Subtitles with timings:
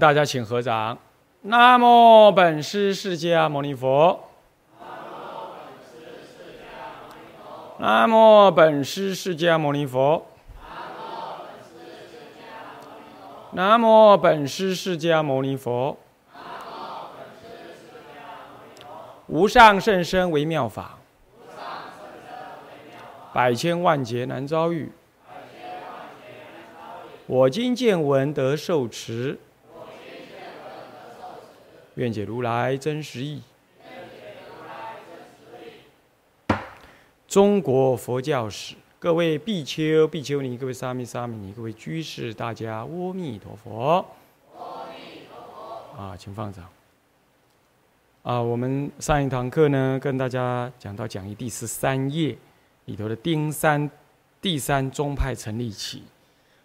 [0.00, 0.96] 大家请合掌。
[1.42, 4.18] 南无本师释迦牟尼佛。
[7.78, 10.26] 南无本师释迦牟尼佛。
[13.52, 15.98] 南无本师释迦牟尼佛。
[19.26, 20.98] 无上甚深微妙法，
[23.34, 24.90] 百千万劫难遭遇。
[27.26, 29.38] 我今见闻得受持，
[31.96, 33.42] 愿解如来真实义。
[37.26, 44.04] 中国佛教史，各位比丘、比丘尼，各位沙弥、沙弥尼，各位居士，大家阿弥陀佛。
[44.56, 45.40] 阿弥陀
[45.96, 46.02] 佛。
[46.02, 46.68] 啊，请放掌。
[48.22, 52.36] 啊，我们上一堂课呢，跟大家讲到讲义第十三页
[52.86, 53.88] 里头的丁三
[54.40, 56.02] 第三宗派成立起。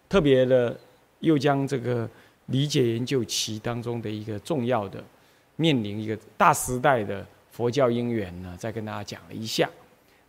[0.08, 0.76] 特别的，
[1.20, 2.08] 又将这个
[2.46, 5.02] 理解研究期当中的一个重要的
[5.56, 9.68] 面临一个大时代的佛教因缘呢，再跟大家讲了一下。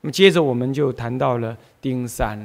[0.01, 2.37] 那么接着我们就谈到了丁三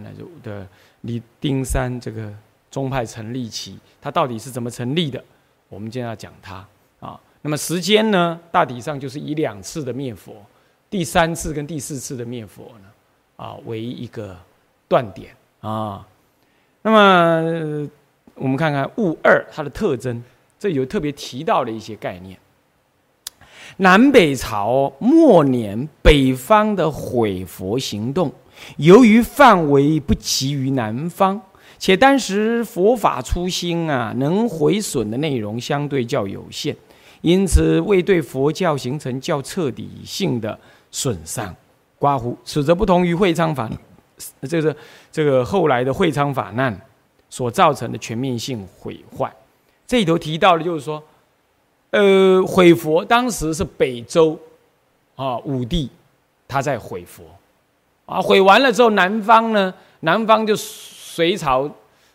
[0.43, 0.67] 的
[1.03, 2.33] 李丁三这个
[2.71, 5.23] 宗派成立期，它到底是怎么成立的？
[5.69, 6.67] 我们今天要讲它
[7.01, 7.21] 啊。
[7.43, 10.35] 那么时间呢，大体上就是以两次的灭佛，
[10.89, 12.89] 第三次跟第四次的灭佛呢，
[13.37, 14.37] 啊为一个
[14.89, 16.07] 断点啊。
[16.83, 17.89] 那么，
[18.35, 20.23] 我们看看物二它的特征，
[20.59, 22.39] 这有特别提到的一些概念。
[23.79, 28.31] 南北朝末年，北方的毁佛行动，
[28.77, 31.41] 由于范围不及于南方，
[31.79, 36.77] 且当时佛法初兴啊，能毁损的内容相对较有限，
[37.23, 40.59] 因此未对佛教形成较彻底性的
[40.91, 41.55] 损伤。
[41.99, 43.71] 刮胡，此则不同于会昌法。
[44.43, 44.75] 这是
[45.11, 46.79] 这个后来的会昌法难
[47.31, 49.33] 所造成的全面性毁坏。
[49.87, 51.03] 这里头提到的，就是说，
[51.93, 54.39] 呃，毁佛当时是北周
[55.15, 55.89] 啊武帝
[56.49, 57.23] 他在毁佛
[58.05, 61.71] 啊，毁完了之后，南方呢，南方就隋朝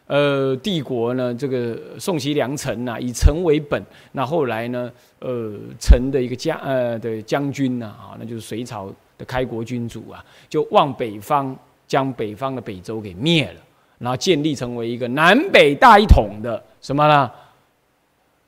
[0.05, 11.57] 呃帝国呢，这个宋齐梁陈呐，以陈为本，那后来呢，呃，陈的一个将呃的将军呐啊，那就是隋朝的开国君主啊，就往北方。
[11.87, 13.61] 将北方的北周给灭了，
[13.99, 17.31] 然后建立成为一个南北大一统的什么呢？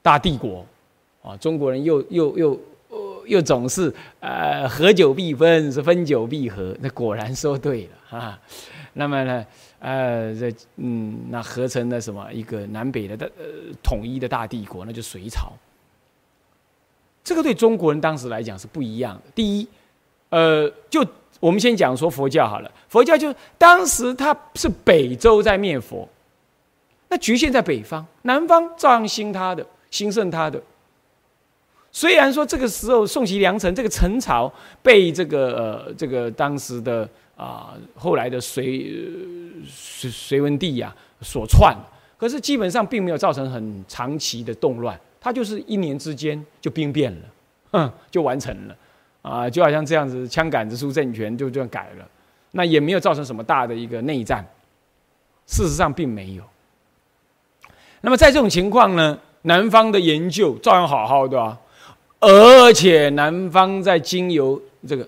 [0.01, 0.65] 大帝国
[1.21, 1.35] 啊！
[1.37, 2.59] 中国人又又又
[3.25, 6.75] 又总是呃合久必分，是分久必合。
[6.79, 8.39] 那果然说对了啊！
[8.93, 9.45] 那么呢，
[9.79, 13.45] 呃，这嗯，那合成了什么一个南北的大呃
[13.83, 14.85] 统一的大帝国？
[14.85, 15.51] 那就隋朝。
[17.23, 19.21] 这个对中国人当时来讲是不一样的。
[19.35, 19.67] 第一，
[20.29, 21.05] 呃，就。
[21.39, 26.05] 我们先讲说佛教好了，佛教就当时它是北周在灭佛，
[27.07, 30.61] 那局限在北方，南方照样兴他的，兴盛他的。
[31.99, 34.49] 虽然说这个时候宋齐梁陈这个陈朝
[34.81, 37.05] 被这个呃这个当时的
[37.35, 38.89] 啊后来的隋
[39.67, 41.75] 隋隋文帝呀所篡，
[42.17, 47.21] 可是基本上并没有造成很长期的动乱，他就是一年之间就兵变了，
[47.73, 48.75] 哼，就完成了。
[49.21, 52.07] 啊，就好像这样子，枪杆子出政权就这样改了，
[52.51, 54.41] 那也没有造成什么大的一个内战，
[55.47, 56.43] 事实上并没有。
[57.99, 61.59] 那么在这种情况呢，南方的研究照样好好的啊，
[62.19, 65.07] 而且南方在经由这个，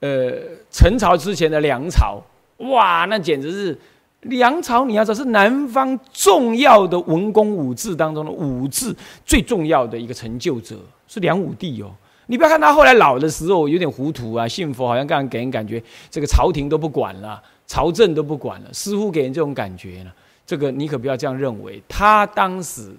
[0.00, 0.32] 呃，
[0.70, 2.22] 陈朝之前的梁朝，
[2.58, 3.78] 哇，那简直是
[4.22, 8.94] 梁朝，你要知道是南方重要的文公武治当中的武治
[9.24, 10.78] 最重要的一个成就者，
[11.08, 11.90] 是梁武帝哦。
[12.26, 20.12] 你不要看他后来老的时候有点糊涂啊，信佛好像刚给人感觉这个朝廷都不管了，朝政都不管了，似乎给人这种感觉呢。
[20.46, 21.82] 这个你可不要这样认为。
[21.88, 22.94] 他当时，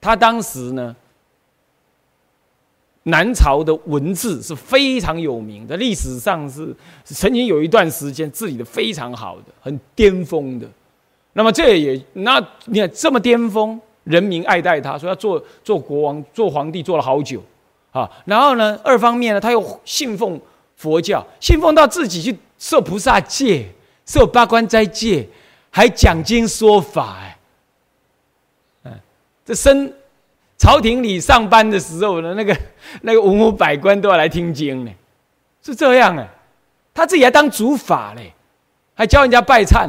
[0.00, 0.94] 他当时呢，
[3.08, 6.74] 南朝的文字是非常有名的，历史上是
[7.04, 10.66] 曾经有一段时间治理的非常好的，很巅峰的。
[11.34, 13.80] 那么这也那你看这么巅峰。
[14.04, 17.42] 人民爱戴他，说要做做国王、做皇帝，做了好久，
[17.90, 20.40] 啊，然后呢，二方面呢，他又信奉
[20.76, 23.68] 佛教，信奉到自己去受菩萨戒、
[24.06, 25.28] 受八关斋戒，
[25.68, 27.18] 还讲经说法，
[28.82, 28.98] 哎，
[29.44, 29.92] 这升
[30.58, 32.54] 朝廷里上班的时候呢，那个
[33.02, 34.90] 那个文武百官都要来听经呢，
[35.62, 36.28] 是这样哎，
[36.92, 38.34] 他自己还当主法嘞，
[38.94, 39.88] 还教人家拜忏，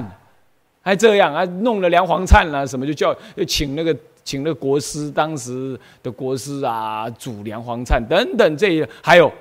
[0.82, 3.96] 还这样啊，弄了梁皇忏啦什么，就叫就请那个。
[4.22, 9.32] 请那个国师，当时的国师啊，主梁皇灿等等，这些还有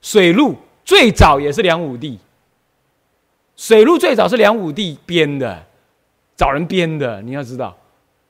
[0.00, 0.54] 水路，
[0.84, 2.16] 最早也是梁武帝。
[3.56, 5.60] 水路最早是梁武帝编的，
[6.36, 7.76] 找人编的，你要知道，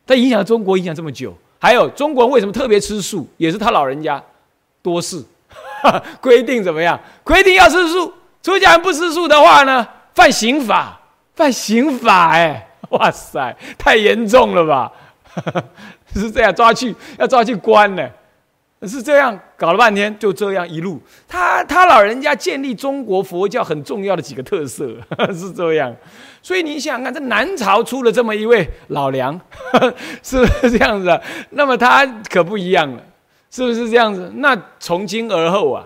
[0.07, 1.37] 他影响中国影响这么久。
[1.59, 4.23] 还有中国人为什么特别吃素，也是他老人家
[4.83, 5.25] 多事，
[6.21, 6.99] 规定怎么样？
[7.25, 8.13] 规定要吃素，
[8.43, 11.01] 出家人不吃素的话呢，犯刑法，
[11.35, 14.93] 犯刑法哎，哇塞，太严重了吧？
[16.15, 18.09] 是这样抓去，要抓去关呢。
[18.83, 24.97] 是这样搞了半天，就这样一路，他他老人家建立中国佛教很重要的几个特色
[25.35, 25.93] 是这样，
[26.43, 29.39] 所以你想看，这南朝出了这么一位老梁，
[30.23, 31.21] 是不是这样子啊？
[31.51, 33.03] 那么他可不一样了，
[33.51, 34.33] 是不是这样子？
[34.37, 35.85] 那从今而后啊，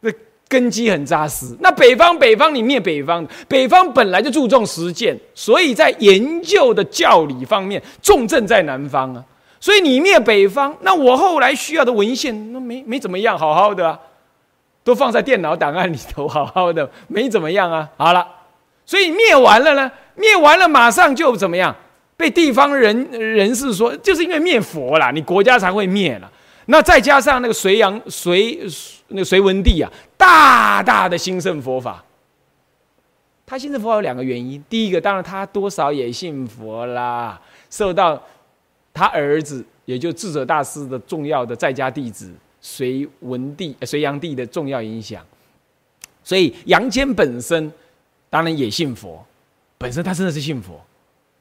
[0.00, 0.10] 那
[0.48, 1.56] 根基很扎实。
[1.60, 9.22] 那北方北方你灭北方，北方本来就注重实践，所以在研究的教理方面重镇在南方啊。
[9.60, 13.98] 所以你灭北方，那我后来需要的文献那没没怎么样，好好的啊，
[14.84, 17.88] 都放在电脑档案里头，好好的，没怎么样啊。
[17.96, 18.24] 好了，
[18.88, 21.76] 所以灭完了呢，灭完了马上就怎么样？
[22.16, 26.32] 被地方人人士说，就是因为灭佛了，你国家才会灭了。
[26.64, 28.58] 那再加上那个隋阳隋
[29.08, 32.02] 那隋文帝啊，大大的兴盛佛法。
[33.44, 37.38] 他兴盛佛法有两个原因，第一个当然他多少也信佛啦，
[37.68, 38.18] 受到。
[38.94, 45.24] 他儿子，也就智者大师的重要的在家弟子，隋文帝、隋炀帝的重要影响，
[46.24, 47.70] 所以杨坚本身
[48.30, 49.24] 当然也信佛，
[49.76, 50.80] 本身他真的是信佛，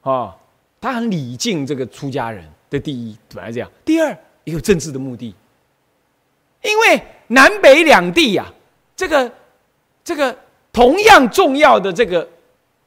[0.04, 0.34] 哦，
[0.80, 3.72] 他很礼敬这个出家人的第一，本来这样。
[3.86, 4.10] 第二，
[4.44, 5.34] 也有政治的目的，
[6.64, 8.46] 因为南北两地呀，
[8.96, 9.32] 这个
[10.04, 10.38] 这个
[10.72, 12.28] 同样重要的这个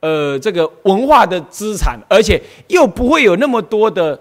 [0.00, 4.18] 呃这个文化的资产，而且又不会有那么多的。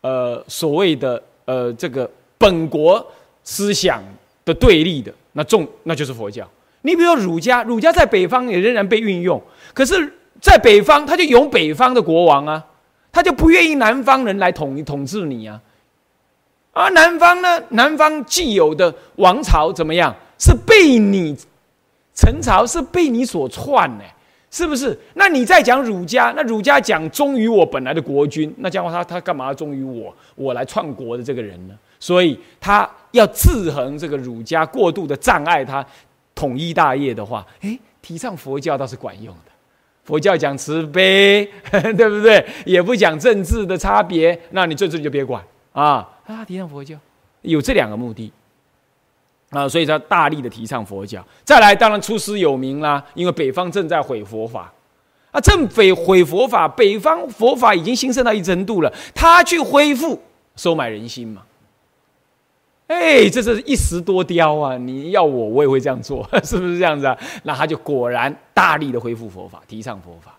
[0.00, 3.04] 呃，所谓的呃，这个本国
[3.42, 4.00] 思想
[4.44, 6.48] 的对立的那重，那就是佛教。
[6.88, 9.42] 你比如说儒家，儒家在北方也仍然被运用，
[9.74, 12.64] 可是，在北方他就有北方的国王啊，
[13.12, 15.60] 他就不愿意南方人来统统治你啊。
[16.72, 20.14] 而南方呢，南方既有的王朝怎么样？
[20.38, 21.36] 是被你
[22.14, 24.04] 陈朝是被你所篡呢？
[24.50, 24.98] 是不是？
[25.14, 30.14] 那你在讲儒家，那儒家讲忠于我本来的国君，那这样他他干嘛忠于我？
[30.36, 31.74] 我来篡国的这个人呢？
[32.00, 35.84] 所以他要制衡这个儒家过度的障碍，他
[36.38, 39.50] 统一大业的话，诶，提倡佛教倒是管用的。
[40.04, 42.46] 佛教讲慈悲， 对不对？
[42.64, 46.44] 也不讲政治的差别，那你政治你就别管啊啊！
[46.44, 46.96] 提倡佛教
[47.42, 48.32] 有这两个目的。
[49.50, 51.26] 啊，所以他大力的提倡佛教。
[51.42, 54.72] 再来，当然出师有名啦，因为北方正在毁佛法，
[55.32, 60.22] 啊，正毁毁佛法，北方佛法已经兴盛到一程度了，他去恢复，
[60.54, 61.42] 收买人心嘛。
[62.88, 64.76] 哎，这是一石多雕啊！
[64.76, 67.16] 你要我，我也会这样做， 是不是这样子啊？
[67.44, 70.34] 那他就果然大力的恢复佛法，提倡佛法。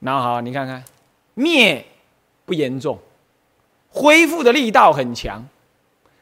[0.00, 0.84] 那好，你看看，
[1.34, 1.84] 灭
[2.44, 2.98] 不严重，
[3.88, 5.42] 恢复的力道很强。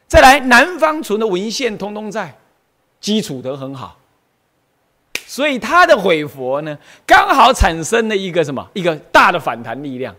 [0.07, 2.37] 再来，南方存的文献通通在，
[3.01, 3.97] 基础得很好，
[5.25, 8.65] 所以他的毁佛呢，刚好产生了一个什么？
[8.73, 10.15] 一个大的反弹力量。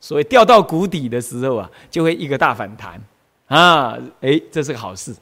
[0.00, 3.02] 所以掉到谷底的时候啊，就会一个大反弹
[3.46, 3.98] 啊！
[4.20, 5.14] 哎，这是个好事。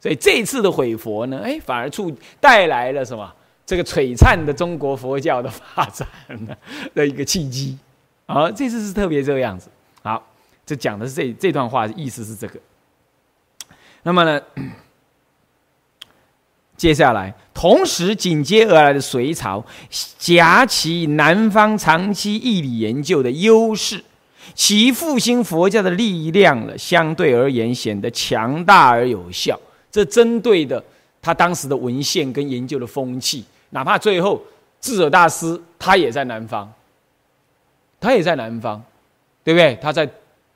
[0.00, 3.32] 所以这次的毁佛呢，哎，反而促带来了什么？
[3.64, 6.06] 这个璀璨的中国佛教的发展
[6.94, 7.78] 的一个契机。
[8.26, 9.70] 啊，这次是特别这个样子。
[10.02, 10.22] 好，
[10.66, 12.60] 这讲的是这这段话的，意思是这个。
[14.02, 14.40] 那么呢？
[16.76, 19.64] 接下来，同时紧接而来的隋朝，
[20.18, 24.04] 夹其南方长期义理研究的优势，
[24.52, 29.58] 其复兴佛教的力量了，相对而言显得强大而有效。
[29.90, 30.82] 这针对的
[31.22, 34.42] 他当时的文献跟研究的风气，哪怕最后
[34.80, 36.70] 智者大师他也在南方，
[38.00, 38.82] 他也在南方，
[39.42, 39.78] 对不对？
[39.80, 40.08] 他在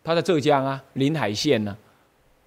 [0.05, 1.77] 他在浙江啊，临海县呢，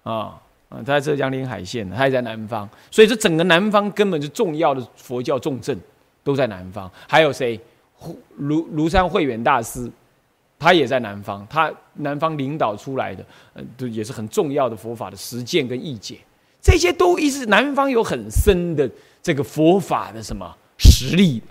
[0.02, 0.38] 啊。
[0.68, 5.78] 啊，他在浙江临海县，他也在南方，所以这整个南方根本是重要的佛教重镇，
[6.24, 6.90] 都在南方。
[7.06, 7.60] 还有谁？
[8.40, 9.86] 庐庐山慧远大师，
[10.62, 16.18] 他也在南方，他南方领导出来的，呃，也是很重要的佛法的实践跟义解。
[16.60, 18.88] 这些都一直南方有很深的
[19.20, 21.42] 这个佛法的什么实力，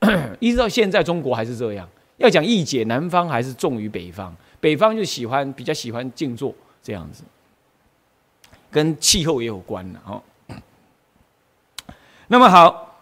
[0.40, 1.86] 一直到现在中国还是这样。
[2.16, 7.22] 要讲义解，南方还是重于北方，北方就喜欢比较喜欢静坐这样子。
[8.70, 10.22] 跟气候也有关的哦。
[12.28, 12.93] 那么好，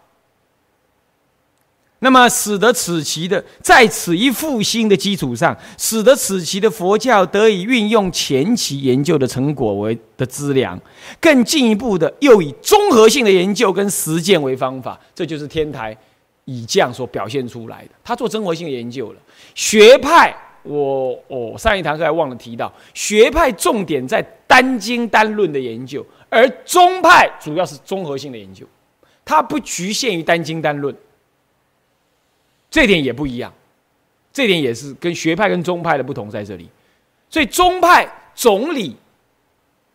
[2.03, 10.77] 那么使得此期的在此一复兴的基础上，使得此期的佛教得以运用前期研究的成果为的资粮，
[11.21, 15.97] 更进一步的又以综合性的研究跟实践为方法，这就是天台
[16.43, 17.91] 以降所表现出来的。
[18.03, 19.19] 他做综合性的研究了，
[19.55, 28.65] 学派我我上一堂课还忘了提到，学派重点在单经单论的研究，而宗派主要是综合性的研究，
[29.23, 30.93] 它不局限于单经单论，
[32.73, 33.53] 这点也不一样，
[34.33, 36.67] 这点也是跟学派跟宗派的不同在这里，
[37.29, 38.95] 所以宗派总理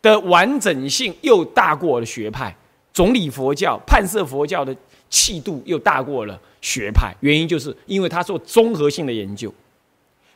[0.01, 2.55] 的完整性又大过了学派，
[2.93, 4.73] 总理佛教、判色佛教的
[5.11, 9.53] 气度又大过了学派，原因就是因为他做综合性的研究。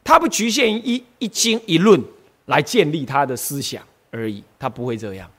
[0.02, 2.02] 他不局限于一一经一论
[2.46, 3.80] 来建立他的思想
[4.10, 5.30] 而已，他不会这样。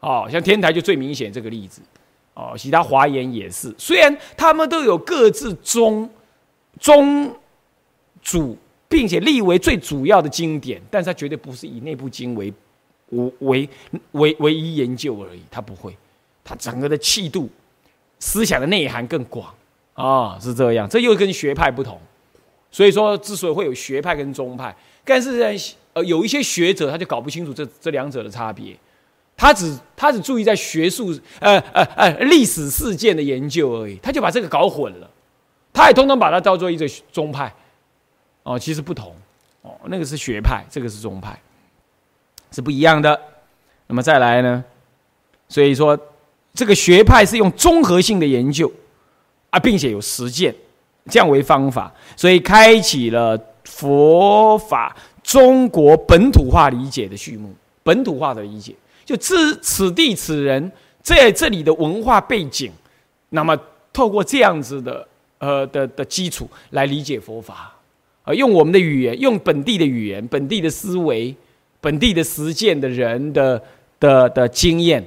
[0.00, 1.82] 哦，像天台就最明显这个例子。
[2.32, 6.08] 哦，其他华严也是，虽然他们都有各自宗
[6.80, 7.32] 宗
[8.20, 8.56] 主，
[8.88, 12.52] 并且立为最主要的经典，但是他绝对不是以那部经为
[13.40, 13.68] 为
[14.12, 15.96] 为唯一研究而已，他不会。
[16.42, 17.48] 他整个的气度、
[18.18, 19.54] 思想的内涵更广
[19.94, 20.88] 啊，是这样。
[20.88, 22.00] 这又跟学派不同。
[22.72, 25.56] 所以说，之所以会有学派跟宗派，但是在
[25.92, 28.76] 呃有一些学者他就搞不清楚这这两者的差别，
[29.36, 35.10] 他只他只注意在学术呃呃呃历史事件的研究而已，他就把这个搞混了，
[35.72, 37.52] 他也通通把它当做一个宗派，
[38.42, 39.14] 哦，其实不同
[39.62, 41.38] 哦，那个是学派，这个是宗派，
[42.50, 43.20] 是不一样的。
[43.86, 44.64] 那么再来呢，
[45.48, 45.98] 所以说
[46.54, 48.70] 这个学派是用综合性的研究
[49.50, 50.54] 啊，并且有实践。
[51.06, 57.52] 这样为方法，所以开启了佛法中国本土化理解的序幕。
[57.82, 60.70] 本土化的理解，就此此地此人
[61.02, 62.70] 在这里的文化背景，
[63.30, 63.58] 那么
[63.94, 65.08] 透过这样子的
[65.40, 67.74] 呃的的基础来理解佛法，
[68.22, 71.34] 啊，用我们的语言，用本地的语言、本地的思维、
[71.80, 73.60] 本地的实践的人的
[73.98, 75.04] 的的经验，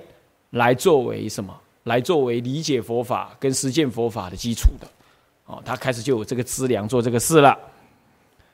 [0.50, 1.58] 来作为什么？
[1.86, 4.88] 来作为理解佛法跟实践佛法的基础的。
[5.46, 7.58] 哦，他开始就有这个资粮做这个事了，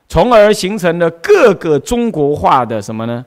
[0.08, 3.24] 从而形成了各个中国化的什么呢？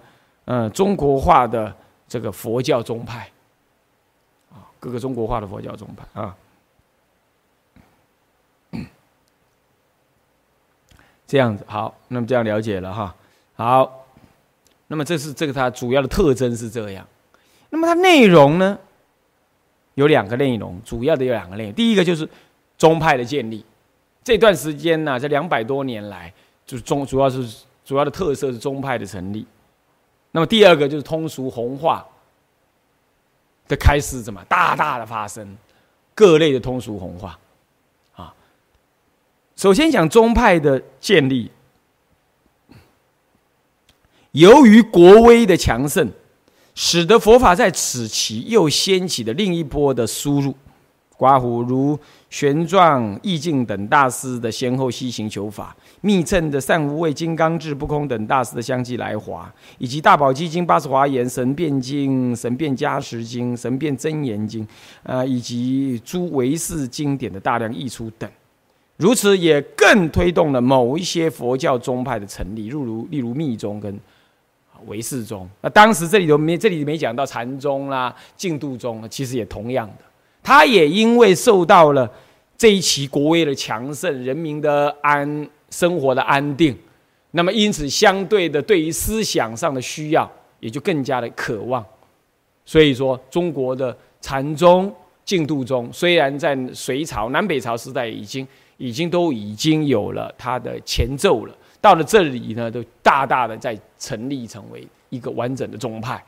[0.46, 1.72] 嗯，中国化的
[2.08, 3.30] 这个佛教宗派，
[4.50, 6.34] 啊，各个中国化的佛教宗派啊，
[11.32, 13.14] 这样子好，那么这样了解了哈。
[13.54, 14.04] 好，
[14.88, 17.08] 那么这是这个它主要的特征是这样，
[17.70, 18.78] 那么它内容呢，
[19.94, 22.28] 有两个内容，主要的有两个内容，第一个就是。
[22.78, 23.64] 宗派的建立，
[24.24, 26.32] 这段时间呢，这两百多年来，
[26.66, 29.46] 就是宗主要是主要的特色是宗派的成立。
[30.32, 32.04] 那么第二个就是通俗红化
[33.68, 35.56] 的开始，怎么大大的发生
[36.12, 37.38] 各类的通俗红化？
[39.62, 41.48] 首先讲宗派的建立，
[44.32, 46.10] 由于国威的强盛，
[46.74, 50.52] 使得佛法在此期又掀起了另一波的输入。
[51.16, 51.96] 刮胡如
[52.28, 64.66] 玄奘、意境等大师的先后西行求法，密乘的善无畏、金刚智、不空等大师的相继来华，以及大宝积经、八十华严、神变经、神变加持经、神变真言经，
[65.04, 68.28] 呃，以及诸唯识经典的大量译出等，
[68.96, 73.98] 如此也更推动了某一些佛教宗派的成立，例如例如密宗跟
[74.86, 75.48] 唯识宗。
[75.60, 80.04] 那当时这里头没这里没讲到禅宗啦、净土宗，其实也同样的。
[80.42, 82.08] 他也因为受到了
[82.56, 86.76] 这一期国威的强盛，人民的安生活的安定，
[87.30, 90.30] 那么因此相对的对于思想上的需要
[90.60, 91.84] 也就更加的渴望。
[92.64, 94.92] 所以说，中国的禅宗、
[95.24, 98.46] 净土宗虽然在隋朝、南北朝时代已经
[98.82, 106.20] 已经都已经有了它的前奏了，到了这里呢，都大大的在成立成为一个完整的宗派，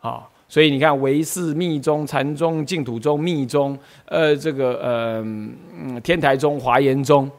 [0.00, 0.26] 啊。
[0.48, 7.30] 所以你看，唯识、密宗、禅宗、净土宗、密宗，呃，这个呃，天台宗、华严宗，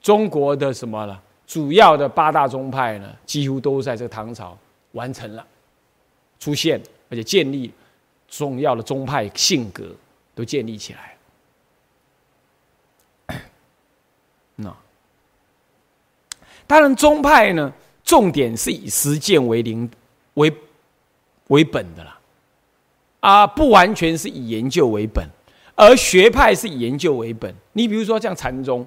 [0.00, 1.22] 中国的什么了？
[1.46, 4.58] 主要的八大宗派呢，几乎都在这个唐朝
[4.92, 5.46] 完成了，
[6.40, 7.72] 出现，而且建立
[8.26, 9.94] 重要的宗派性格
[10.34, 11.10] 都建立起来。
[14.54, 14.74] 那
[16.72, 17.70] 当然，宗派呢，
[18.02, 19.86] 重点是以实践为灵
[20.34, 20.50] 为
[21.48, 22.18] 为本的啦。
[23.20, 25.22] 啊，不完全是以研究为本，
[25.74, 27.54] 而学派是以研究为本。
[27.74, 28.86] 你比如说像禅宗，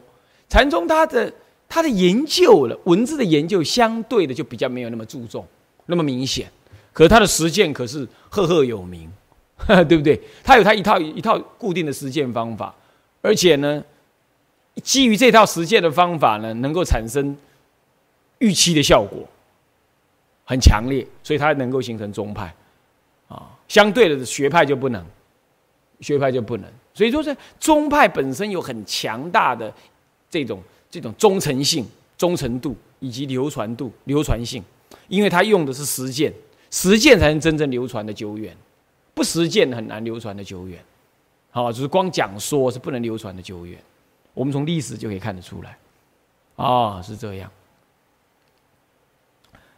[0.49, 1.31] 禅宗它的
[1.69, 5.45] 它的研究了文字的研究，相对的就比较没有那么注重，
[5.85, 6.51] 那么明显。
[6.91, 9.07] 可是它的实践可是赫赫有名，
[9.87, 10.19] 对不对？
[10.43, 12.73] 它有它一套一套固定的实践方法，
[13.21, 13.83] 而且呢，
[14.81, 17.37] 基于这套实践的方法呢，能够产生
[18.39, 19.19] 预期的效果，
[20.43, 22.53] 很强烈，所以它能够形成宗派
[23.27, 23.51] 啊。
[23.67, 25.03] 相对的学派就不能，
[26.01, 29.73] 学派就不能，所以说，是宗派本身有很强大的
[30.29, 31.85] 这种这种忠诚性
[32.17, 34.63] 忠诚度以及流传度、流传性，
[35.07, 36.31] 因为它用的是实践，
[36.69, 38.55] 实践才能真正流传的久远，
[39.13, 40.83] 不实践很难流传的久远。
[41.49, 43.79] 好，就是光讲说是不能流传的久远。
[44.33, 45.77] 我们从历史就可以看得出来，
[46.57, 47.49] 啊，是这样。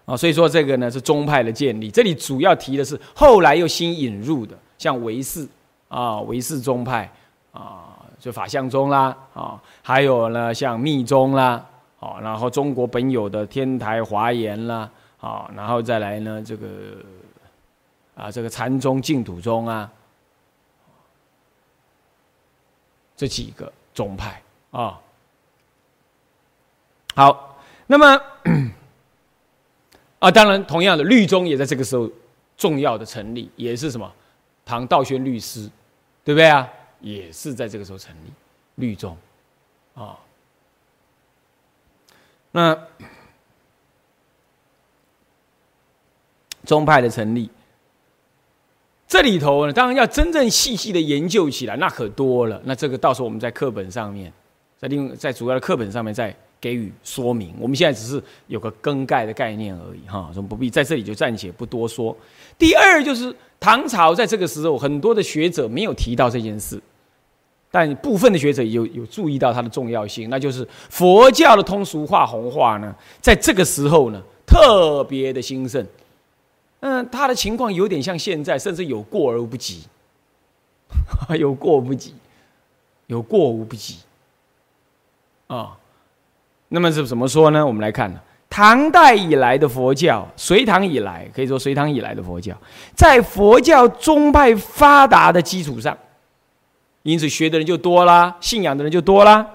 [0.07, 1.91] 啊，所以说这个呢是宗派的建立。
[1.91, 5.45] 这里主要提的是后来又新引入的，像唯识
[5.89, 7.11] 啊，唯识宗派
[7.51, 11.61] 啊，就法相宗啦啊，还有呢像密宗啦，
[11.99, 16.67] 啊，然后中国本有的天台华严啦，啊，然后再来呢这个
[18.15, 19.91] 啊这个禅宗净土宗啊，
[23.17, 24.97] 这几个宗派啊，
[27.13, 28.21] 好，那么。
[30.19, 32.09] 啊，当然，同样的，律宗也在这个时候
[32.57, 34.11] 重要的成立，也是什么？
[34.65, 35.69] 唐道宣律师，
[36.23, 36.67] 对不对啊？
[36.99, 38.33] 也是在这个时候成立
[38.75, 39.15] 律宗，
[39.93, 40.17] 啊。
[42.51, 42.75] 那
[46.65, 47.47] 宗派的成立，
[49.07, 52.59] 这里头呢，当然要真正细细的研究起来，那可多了。
[52.65, 54.33] 那这个到时候我们在课本上面，
[54.79, 56.35] 在另在主要的课本上面再。
[56.59, 62.15] 给予说明，我们现在只是有个更改的概念而已，哈，所以不必在这里就暂且不多说。
[62.57, 66.81] 第二就是唐朝在这个时候，很多的学者没有提到这件事，
[67.69, 75.85] 但部分的学者有有注意到它的重要性，那就是佛教的通俗化、红化呢，在这个时候呢特别的兴盛。
[76.79, 79.83] 嗯，他的情况有点像现在，甚至有过而不及，
[81.39, 82.13] 有过不及，
[83.07, 83.97] 有过无不及，
[85.47, 85.77] 啊。
[86.69, 87.65] 那么是怎么说呢？
[87.65, 88.13] 我们来看，
[88.49, 92.55] 唐代以来的佛教，隋唐以来可以说隋唐以来的佛教，
[92.93, 95.97] 在佛教宗派发达的基础上，
[97.03, 99.45] 因此学的人就多啦，信仰的人就多啦。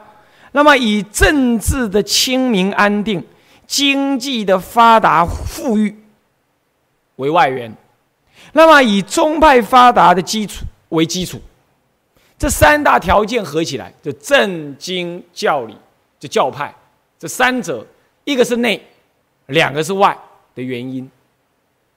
[0.52, 3.22] 那么以政治的清明安定、
[3.66, 5.94] 经济的发达富裕
[7.16, 7.74] 为外援，
[8.52, 11.40] 那么以宗派发达的基础为基础，
[12.38, 15.76] 这三大条件合起来，就政经教理，
[16.18, 16.74] 就教派。
[17.22, 17.86] 这三者，
[18.24, 18.84] 一个是内，
[19.46, 20.18] 两个是外
[20.56, 21.08] 的原因。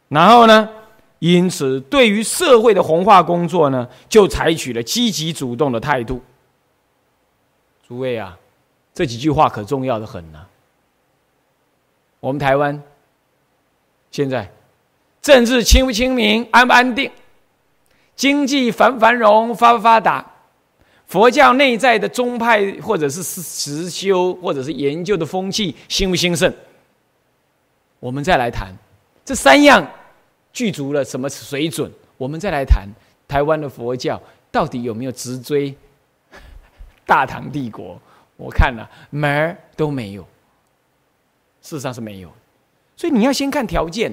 [0.07, 0.69] 然后呢，
[1.17, 6.21] 因此对于社会的红化工作呢，就采取了积极主动的态度。
[7.87, 8.37] 诸位啊，
[8.93, 10.45] 这几句话可重要的很呢。
[12.19, 12.79] 我们台湾
[14.11, 14.51] 现在
[15.23, 17.11] 政治清不清明，安不安定，
[18.15, 20.23] 经济繁不繁荣，发不发达？
[21.07, 26.51] 佛教内在的宗派，或者是实修，或者是研究的风气兴不兴盛？
[27.99, 28.73] 我们再来谈
[29.23, 29.87] 这三样
[30.51, 31.91] 具足了什么水准？
[32.17, 32.87] 我们再来谈
[33.27, 35.75] 台湾的佛教到底有没有直追
[37.05, 37.99] 大唐帝国？
[38.37, 40.23] 我看了门儿都没有，
[41.61, 42.29] 事实上是没有。
[42.97, 44.11] 所以你要先看条件，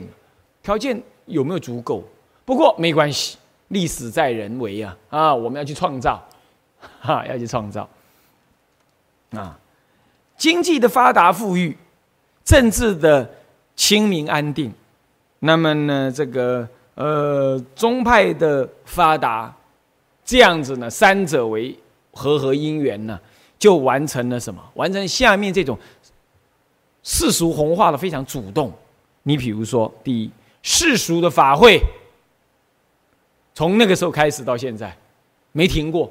[0.63, 2.05] 条件有没有足够？
[2.45, 5.35] 不过没关系，历史在人为啊啊！
[5.35, 6.23] 我们要去创造。
[7.01, 7.89] 哈，要去创造
[9.31, 9.59] 啊，
[10.37, 11.77] 经济的发达富裕，
[12.45, 13.29] 政治的
[13.75, 14.73] 清明安定，
[15.39, 19.55] 那么呢，这个呃宗派的发达，
[20.25, 21.77] 这样子呢，三者为
[22.13, 23.19] 和合因缘呢，
[23.59, 24.63] 就完成了什么？
[24.75, 25.79] 完成下面这种
[27.03, 28.73] 世俗红化的非常主动。
[29.23, 30.31] 你比如说，第一
[30.63, 31.81] 世俗的法会，
[33.55, 34.97] 从那个时候开始到现在，
[35.53, 36.11] 没停过。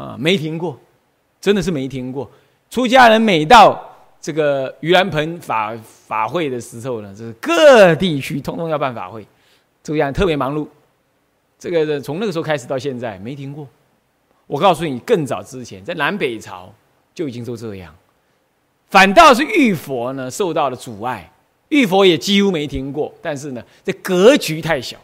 [0.00, 0.78] 啊，没停过，
[1.42, 2.28] 真的是没停过。
[2.70, 3.78] 出家人每到
[4.18, 9.26] 这个盂兰盆法法会的时候呢，就是各地区通通要办法会，
[9.82, 10.66] 这样特别忙碌。
[11.58, 13.68] 这个从那个时候开始到现在没停过。
[14.46, 16.72] 我告诉你，更早之前在南北朝
[17.14, 17.94] 就已经都这样，
[18.88, 21.30] 反倒是玉佛呢受到了阻碍，
[21.68, 23.12] 玉佛也几乎没停过。
[23.20, 24.96] 但是呢，这格局太小。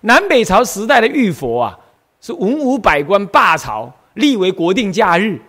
[0.00, 1.78] 南北朝时代的玉佛啊。
[2.22, 5.42] 是文武百官罢朝，立为国定假日。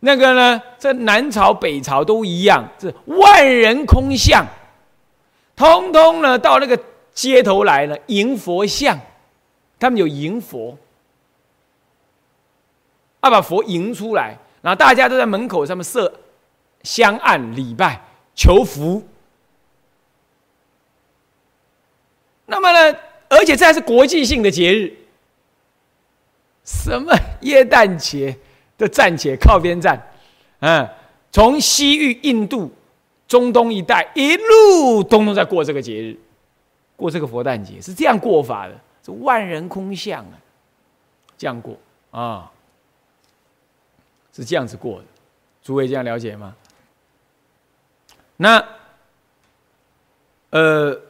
[0.00, 4.44] 那个呢，这南朝、北朝都一样，这万人空巷，
[5.54, 6.76] 通通呢到那个
[7.12, 8.98] 街头来了迎佛像，
[9.78, 10.76] 他们有迎佛，
[13.22, 16.12] 要把佛迎出来，然后大家都在门口上面设
[16.82, 18.02] 香案礼拜
[18.34, 19.06] 求福。
[22.46, 24.96] 那么呢，而且这还是国际性的节日。
[26.64, 28.36] 什么耶诞节
[28.78, 30.00] 的暂且靠边站，
[30.60, 30.88] 嗯，
[31.30, 32.70] 从西域、印度、
[33.26, 36.16] 中东一带一路通通在过这个节日，
[36.96, 40.38] 过这个佛诞节是这样过法的，是万人空巷啊，
[41.36, 41.76] 这样过
[42.10, 42.50] 啊，
[44.32, 45.04] 是这样子过的，
[45.62, 46.54] 诸位这样了解吗？
[48.36, 48.64] 那
[50.50, 51.00] 呃，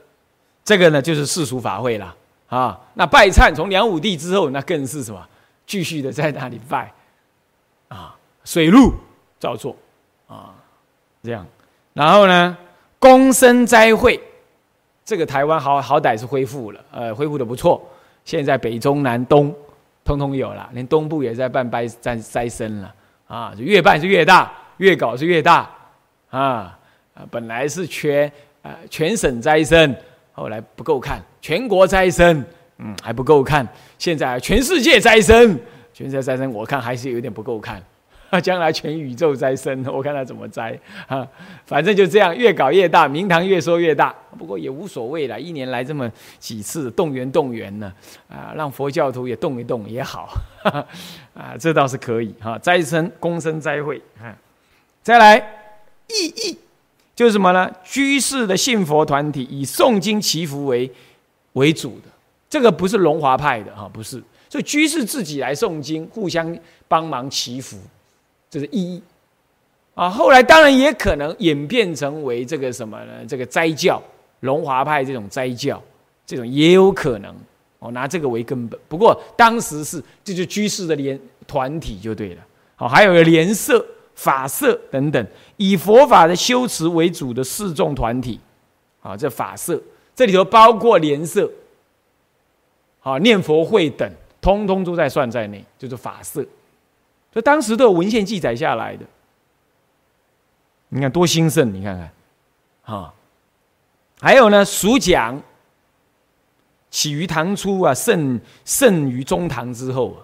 [0.65, 2.15] 这个呢就是世俗法会了
[2.49, 2.81] 啊。
[2.95, 5.29] 那拜忏从梁武帝之后，那更是什么？
[5.67, 6.93] 继续的在那里拜
[7.89, 8.93] 啊，水陆
[9.39, 9.77] 照做
[10.27, 10.55] 啊，
[11.23, 11.47] 这样。
[11.93, 12.57] 然后呢，
[12.99, 14.21] 公生斋会，
[15.05, 17.83] 这个台湾好好歹是恢复了，呃，恢复的不错。
[18.25, 19.55] 现在北中南东
[20.05, 22.95] 通通有了，连东部也在办拜斋斋生了
[23.27, 25.71] 啊，就越办是越大，越搞是越大
[26.31, 26.79] 啊
[27.15, 27.27] 啊！
[27.31, 28.31] 本来是全
[28.63, 29.95] 啊全省斋生，
[30.33, 32.45] 后来不够看，全国斋生。
[32.79, 33.67] 嗯，还不够看。
[33.99, 35.59] 现在全世界再生，
[35.93, 37.83] 全世界再生，我看还是有点不够看。
[38.31, 41.27] 啊， 将来全宇宙再生， 我看他怎么栽啊？
[41.67, 44.15] 反正就这样，越搞越大，明堂越说越大。
[44.39, 47.93] 不过也无所谓了，一年来这么几次动员动员呢，
[48.31, 50.31] 啊，让佛教徒也动一动也好。
[51.35, 52.59] 啊，这倒是可以哈。
[52.59, 54.35] 斋生、公生斋会，啊，
[55.03, 55.37] 再来
[56.09, 56.57] 意义
[57.15, 57.71] 就是什么呢？
[57.85, 60.91] 居士的信佛团体以诵经祈福为
[61.53, 62.09] 为主的。
[62.53, 66.55] 这个不是龙华派的哈，不是，所以居士自己来诵经，互相
[66.87, 67.79] 帮忙祈福，
[68.51, 69.03] 这是意义
[69.95, 70.11] 啊。
[70.11, 73.25] 后来当然也可能演变成为这个什么呢？
[73.27, 74.03] 这个斋教，
[74.41, 75.83] 龙华派这种斋教，
[76.27, 77.35] 这种也有可能
[77.79, 78.79] 哦，拿这个为根本。
[78.87, 82.43] 不过当时是这就居士的联团体就对了，
[82.77, 83.83] 好，还有个莲社、
[84.15, 88.39] 法社等等，以佛法的修持为主的四众团体，
[89.01, 89.83] 啊，这法社
[90.15, 91.51] 这里头包括莲社。
[93.03, 94.11] 啊，念佛会等，
[94.41, 96.43] 通通都在算在内，就是法色。
[97.33, 99.05] 所以当时都有文献记载下来的。
[100.89, 103.15] 你看多兴盛，你看看，啊，
[104.21, 105.41] 还有呢，蜀讲
[106.91, 110.15] 起于唐初啊，盛盛于中唐之后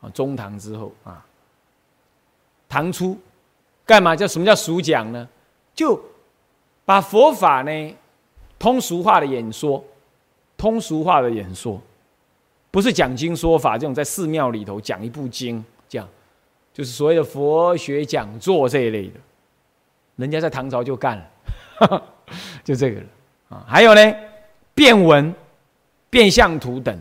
[0.00, 1.24] 啊，中唐之后啊，
[2.68, 3.18] 唐初
[3.86, 5.26] 干嘛叫什么叫蜀讲呢？
[5.74, 6.00] 就
[6.84, 7.96] 把佛法呢
[8.58, 9.82] 通俗化的演说，
[10.56, 11.80] 通俗化的演说。
[12.74, 16.08] 不是讲经说法这种在寺庙里头讲一部经，这样
[16.72, 19.20] 就是所谓的佛学讲座这一类的，
[20.16, 21.16] 人家在唐朝就干
[21.78, 22.02] 了，
[22.64, 23.06] 就这个了
[23.50, 23.64] 啊。
[23.64, 24.14] 还有呢，
[24.74, 25.32] 变文、
[26.10, 26.98] 变相图等，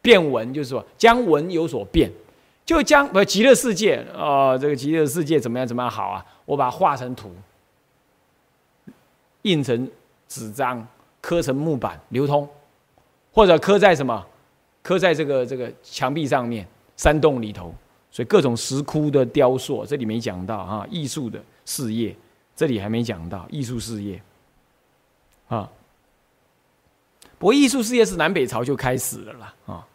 [0.00, 2.08] 变文就是说将文有所变，
[2.64, 6.24] 就将不极乐世界啊，这个极乐世界怎么样怎么样好啊？
[6.44, 7.34] 我把它画成图，
[9.42, 9.90] 印成
[10.28, 10.86] 纸张，
[11.20, 12.48] 刻成木板流通，
[13.32, 14.24] 或者刻在什么？
[14.86, 16.64] 刻在这个这个墙壁上面，
[16.96, 17.74] 山洞里头，
[18.08, 20.86] 所以各种石窟的雕塑，这里没讲到啊。
[20.88, 22.14] 艺术的事业，
[22.54, 24.22] 这里还没讲到艺术事业，
[25.48, 25.68] 啊。
[27.36, 29.86] 不过艺术事业是南北朝就开始了啦，啊。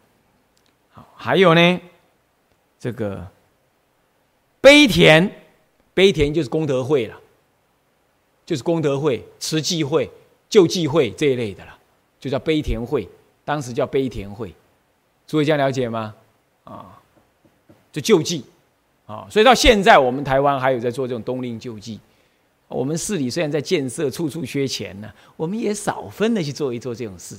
[0.90, 1.80] 好，还有呢，
[2.78, 3.26] 这个
[4.60, 5.32] 碑田，
[5.94, 7.18] 碑田就是功德会了，
[8.44, 10.10] 就是功德会、慈济会、
[10.50, 11.78] 救济会这一类的了，
[12.20, 13.08] 就叫碑田会，
[13.42, 14.54] 当时叫碑田会。
[15.32, 16.14] 诸位这样了解吗？
[16.64, 17.00] 啊，
[17.90, 18.44] 就救济，
[19.06, 21.98] 啊，所以到现在我们台湾还有在做这种冬令救济。
[22.68, 27.34] 我们市里虽然在建设，处处缺钱呢，我们也少分的去做一做这种事，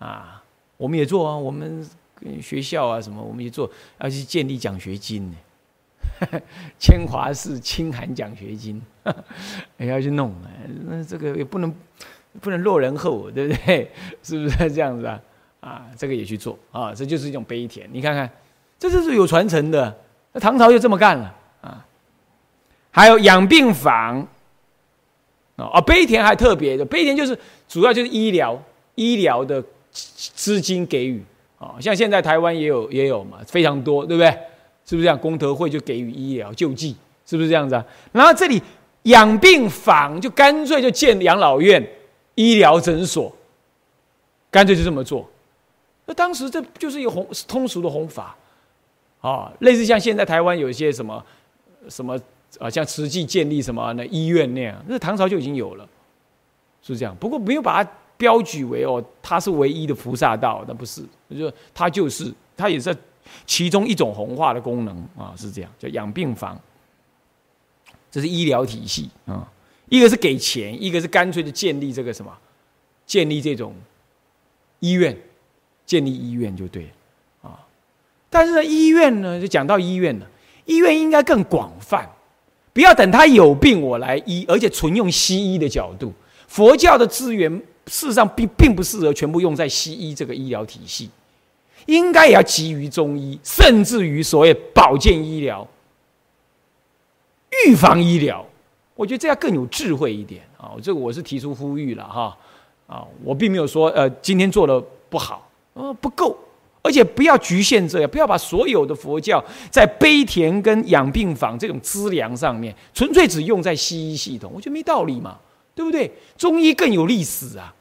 [0.00, 0.42] 啊，
[0.76, 1.88] 我们也做啊，我们
[2.42, 6.40] 学校啊什么，我们也做，要去建立奖学金呢，
[6.80, 8.82] 清华市清寒奖学金，
[9.76, 10.34] 也 要去弄，
[10.84, 11.72] 那这个也不能
[12.40, 13.88] 不能落人后，对不对？
[14.20, 15.20] 是不是这样子啊？
[15.60, 17.88] 啊，这个也去做啊，这就是一种碑田。
[17.92, 18.28] 你看看，
[18.78, 19.94] 这就是有传承的。
[20.32, 21.84] 那唐朝就这么干了啊。
[22.90, 24.26] 还有养病房
[25.56, 28.60] 啊，碑田还特别的，碑田就是主要就是医疗
[28.94, 31.22] 医疗的资金给予
[31.58, 31.76] 啊。
[31.80, 34.30] 像现在台湾也有也有嘛，非常多，对不对？
[34.86, 35.16] 是不是这样？
[35.16, 36.96] 功德会就给予医疗救济，
[37.26, 37.84] 是不是这样子啊？
[38.12, 38.60] 然后这里
[39.02, 41.86] 养病房就干脆就建养老院、
[42.34, 43.32] 医疗诊所，
[44.50, 45.30] 干脆就这么做。
[46.10, 48.36] 那当时这就是一个红通俗的弘法，
[49.20, 51.24] 啊，类似像现在台湾有一些什么
[51.88, 52.18] 什么
[52.58, 55.88] 啊，像慈济建立什么那医院那样，那唐朝就已经有了，
[56.82, 57.16] 是这样。
[57.20, 62.92] 不过没有把它标举为哦，它是唯一的菩萨道，那不是，就它就是它也是
[63.46, 66.60] 其中一种弘化的功能啊，是这样，叫养病房，
[68.10, 69.48] 这是医疗体系啊，
[69.88, 72.36] 一个是给钱，一个是干脆的建立这个什么，
[73.06, 73.72] 建立这种
[74.80, 75.16] 医院。
[75.90, 76.88] 建立医院就对了
[77.50, 77.58] 啊，
[78.28, 80.26] 但是呢，医院呢就讲到医院了，
[80.64, 82.08] 医院应该更广泛，
[82.72, 86.12] 不要等他有病我来医，而且纯用西医的角度。
[86.46, 87.50] 佛教的资源
[87.88, 91.10] 事实上并并不适合全部用在西医这个医疗体系，
[91.86, 95.66] 应该也要基于中医，甚至于所谓保健医疗、
[97.66, 98.46] 预防医疗。
[98.94, 100.78] 我觉得这样更有智慧一点啊！
[100.80, 102.36] 这个我是提出呼吁了哈
[102.86, 105.49] 啊，我并没有说呃今天做的不好，
[105.80, 106.36] 呃不够，
[106.82, 115.38] 而且不要局限这样，不要把所有的佛教在悲田跟养病房这种资粮上面，纯粹只用在西医系统，我觉得没道理嘛，
[115.74, 116.10] 对不对？
[116.36, 117.74] 中医更有历史啊，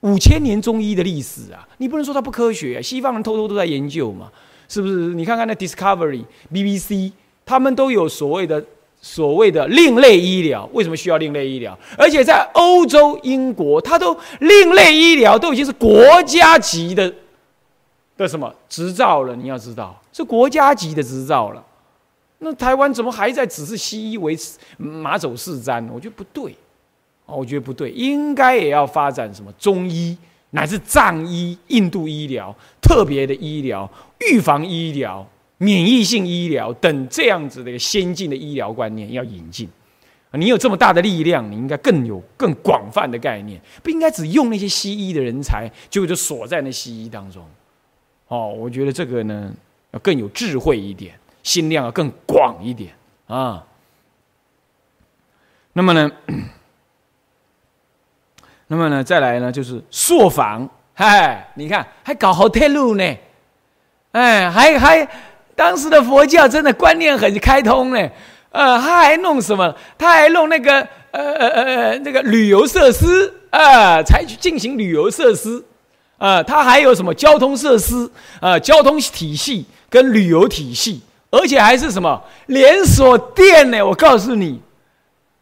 [0.00, 4.30] 五千年中医的历史啊，你不能说它不科学啊，西方人偷偷都在研究嘛，
[4.68, 5.14] 是不是？
[5.14, 7.12] 你看看那 Discovery、BBC，
[7.44, 8.64] 他们都有所谓的。
[9.02, 11.78] 所谓的另类医疗，为什么需要另类医疗？
[11.96, 17.10] 而且在欧洲、英国，它都另类医疗都已经是国家级的
[18.24, 19.34] 的什么执照了？
[19.34, 21.64] 你要知道，是国家级的执照了。
[22.38, 24.36] 那台湾怎么还在只是西医为
[24.78, 25.86] 马走是瞻？
[25.92, 26.56] 我觉得不对，
[27.26, 30.16] 我觉得不对，应该也要发展什么中医，
[30.50, 33.90] 乃至藏医、印度医疗、特别的医疗、
[34.30, 35.26] 预防医疗。
[35.62, 39.68] 免疫性医疗等这样子的一个先进的医疗观念要引进，
[40.32, 47.44] 你有这么大的力量，你应该更有更广泛的概念，不应该只用那些西医的人才，就就锁在那西医当中。
[48.30, 49.52] 哦，我觉得这个呢
[49.90, 52.92] 要更有智慧一点，心量要更广一点
[53.26, 53.64] 啊。
[55.72, 56.08] 那么呢，
[58.68, 63.16] 那么呢，再来呢就是朔访，嗨，你看还搞好铁路呢，
[64.12, 65.08] 哎，还还。
[65.56, 68.10] 当时的佛教真的观念很开通呢，
[68.50, 69.76] 呃，他还弄什么？
[69.98, 75.62] 他还弄那个呃呃呃那个旅游设施啊，采取进行旅游设施
[76.20, 78.58] 啊，他还有什么交通设施啊？
[78.58, 83.82] 交通体系跟旅游体系，而且还是什么连锁店呢？
[83.82, 84.60] 我告诉你，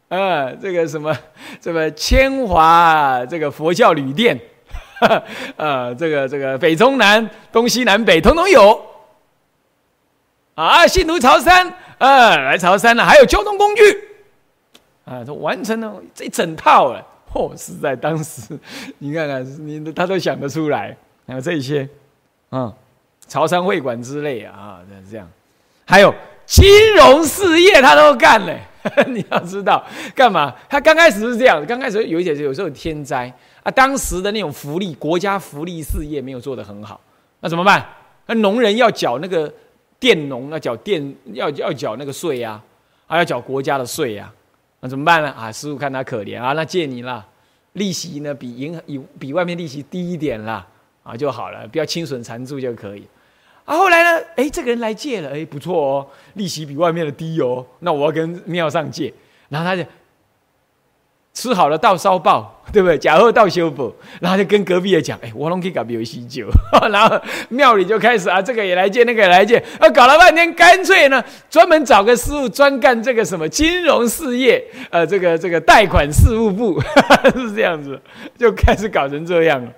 [0.08, 1.12] 啊，这个什么
[1.60, 4.40] 什么千华这个佛教旅店，
[5.58, 8.80] 啊，这个这个北中南东西南北通通有。
[10.54, 13.82] 啊，信徒朝山，啊，来朝山了，还有交通工具，
[15.04, 17.04] 啊，都完成了这一整套了。
[17.38, 18.58] 哦，是在当时，
[18.98, 20.96] 你看看，你他都想得出来，
[21.26, 21.88] 还有这些，
[22.50, 22.74] 啊，
[23.28, 25.30] 潮汕会馆之类啊，这样，
[25.86, 26.12] 还有
[26.44, 28.60] 金融事业他都干嘞。
[29.06, 30.54] 你要知道，干嘛？
[30.68, 37.00] 他刚开始是这样，刚开始有一些有时候天灾啊，当时的那种福利，国家福利事业没有做得很好，
[37.40, 37.86] 那怎么办？
[38.26, 39.52] 那农人要缴那个。
[40.00, 42.62] 佃农要缴佃要要缴那个税呀，
[43.08, 44.32] 还要缴国家的税呀，
[44.80, 45.30] 那怎么办呢？
[45.32, 47.26] 啊，师傅看他可怜啊，那借你了，
[47.72, 50.66] 利息呢比银行比比外面利息低一点啦，
[51.02, 53.06] 啊就好了，不要轻损缠住就可以。
[53.64, 59.12] 啊，后来呢，哎，这个人来借了，哎，不错哦，利息比外面的低哦，那我要跟庙上借，
[59.48, 59.88] 然后他就。
[61.38, 62.98] 吃好了到烧爆， 对不对？
[62.98, 66.48] 假货到修补，然后就跟隔壁的讲：“哎，我拢可以搞比喜酒。
[66.90, 67.16] ”然后
[67.48, 76.80] 庙里就开始啊，这个也来借，那个也来借，啊，搞了半天，干脆呢，专门找个师傅专干这个什么金融事业，呃，这个这个贷款事务部
[77.36, 78.00] 是这样子，
[78.36, 79.70] 就开始搞成这样了。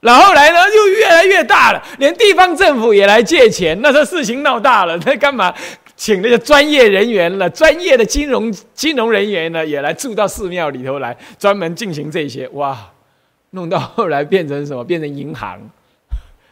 [0.00, 5.54] 然后来呢，就越来越大了，连地方政府也来借钱，那这事情闹大了，那干嘛？
[5.96, 12.48] 请那个专业人员了，专业的金融金融人员呢，也来住到寺庙里头来，专门进行这些。
[12.48, 12.92] 哇，
[13.50, 14.84] 弄到后来变成什么？
[14.84, 15.60] 变成银行、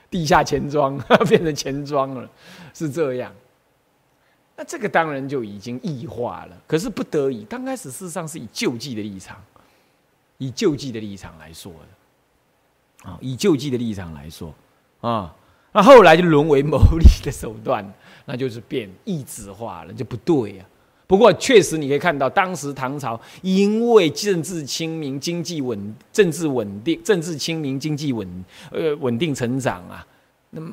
[0.09, 0.97] 地下钱庄，
[1.29, 2.29] 变成钱庄了，
[2.73, 3.33] 是这样。
[4.57, 6.57] 那这个当然就已经异化了。
[6.67, 9.37] 可是不得已，刚开始事实上是以救济的立场，
[10.39, 13.11] 以救济的立场来说的。
[13.11, 14.55] 啊，以救济的立场来说，
[15.01, 15.35] 啊，
[15.73, 17.85] 那后来就沦为牟利的手段。
[18.25, 20.65] 那就是变异质化了，就不对呀。
[21.07, 30.07] 不过确实你可以看到，当时唐朝因为政治清明、经济稳、政治稳定、政治清明、经济稳呃稳定成长啊，
[30.49, 30.73] 那么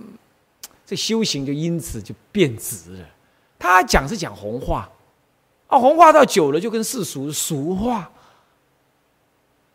[0.85, 3.05] 这修行就因此就变质了。
[3.57, 4.89] 他讲是讲红话
[5.67, 8.09] 啊，红话到久了就跟世俗俗话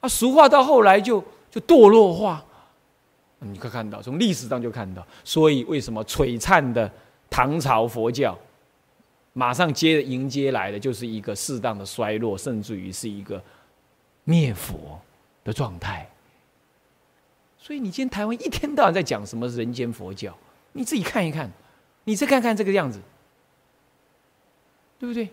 [0.01, 2.43] 啊，俗话到后来就就堕落化。
[3.41, 6.91] 你可以看到，从历史上就看到，所以为什么璀璨的？
[7.35, 8.39] 唐朝佛教
[9.33, 13.43] 马上接迎接来的就是一个适当的衰落，甚至于是一个
[14.23, 15.01] 灭佛
[15.43, 16.09] 的状态。
[17.59, 20.33] 所以你今天台湾一天到晚在讲什么人间佛教，
[20.75, 21.51] 你自己看一看，
[22.05, 23.01] 你再看看这个样子，
[25.01, 25.29] 对不对？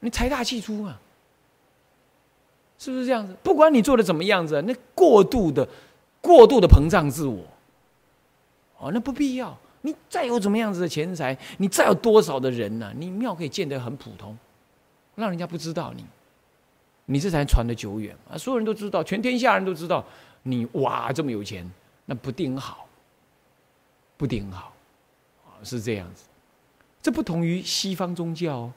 [0.00, 0.98] 你财大气粗啊，
[2.78, 3.36] 是不是这样子？
[3.42, 5.68] 不管你做的怎么样子，那过度的、
[6.22, 7.44] 过度的膨胀自我，
[8.78, 9.58] 哦，那不必要。
[9.86, 12.90] 你再有怎么样子的钱财，你再有多少的人呢？
[12.96, 14.34] 你庙可以建得很普通，
[15.14, 16.02] 让人家不知道你，
[17.04, 18.32] 你这才传的久远啊！
[18.38, 20.02] 所有人都知道，全天下人都知道
[20.42, 21.70] 你哇这么有钱，
[22.06, 22.86] 那不顶好，
[24.16, 24.72] 不顶好！
[25.62, 26.24] 是这样子，
[27.02, 28.72] 这不同于西方宗教哦，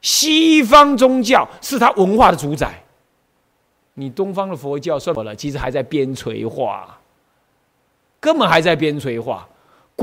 [0.00, 2.80] 西方宗教是他文化的主宰。
[3.94, 7.00] 你东方的佛教算了，其实还在边陲化，
[8.20, 9.48] 根本还在边陲化。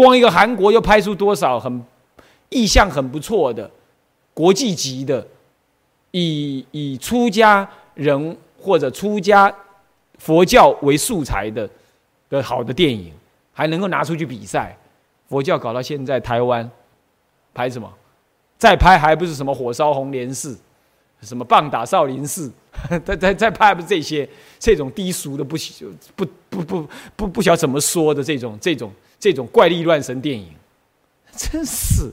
[0.03, 1.83] 光一个韩国又拍出多少很
[2.49, 3.69] 意向很不错的
[4.33, 5.27] 国际级的，
[6.11, 9.53] 以以出家人或者出家
[10.17, 11.69] 佛教为素材的
[12.29, 13.11] 的好的电影，
[13.51, 14.77] 还能够拿出去比赛。
[15.27, 16.69] 佛教搞到现在，台湾
[17.53, 17.91] 拍什么？
[18.57, 20.57] 再拍还不是什么火烧红莲寺，
[21.21, 22.51] 什么棒打少林寺？
[23.05, 25.55] 再再再拍不是这些这种低俗的不
[26.15, 30.47] 不不不不不晓怎么说的这种这种这种怪力乱神电影，
[31.35, 32.09] 真是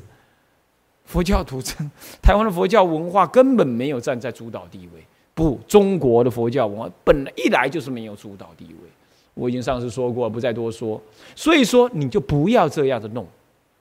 [1.05, 1.91] 佛教徒真
[2.21, 5.05] 台湾的佛教文化根本没有站在主导地位。
[5.35, 8.91] 不，中国的佛教文化本来一来就是没有主导地位。
[9.35, 11.01] 我已经上次说过，不再多说。
[11.35, 13.27] 所以说，你就不要这样的弄。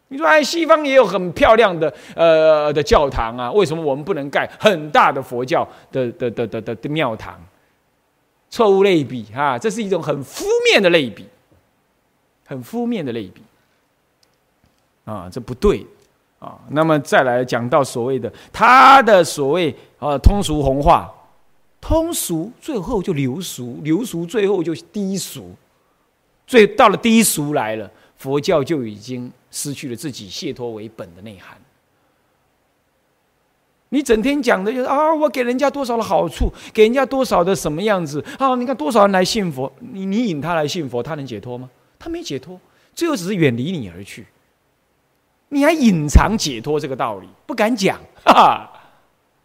[0.10, 7.42] 你说，哎，西方也有很漂亮的呃的教堂啊，为什么我们不能盖很大的佛教的的的的的的庙堂？
[8.50, 11.26] 错误类比哈，这是一种很负面的类比，
[12.46, 13.42] 很负面的类比
[15.06, 15.86] 啊，这不对
[16.40, 16.60] 啊。
[16.70, 21.12] 那么再来讲到所谓的他的所谓呃通俗红化。
[21.82, 25.54] 通俗最后就流俗，流俗最后就低俗，
[26.48, 31.56] 最到了低俗来了，佛教就已经失去了自己解脱为本的内涵。
[33.90, 38.56] 你整天讲的就是啊，我给人家多少的好处，给人家多少的什么样子啊？
[38.56, 41.70] 你看多少人来信佛，你你引他来信佛，他能解脱吗？
[42.06, 42.60] 他没解脱，
[42.94, 44.28] 最后只是远离你而去。
[45.50, 48.72] 你还隐藏解脱这个道理，不敢讲， 哈哈，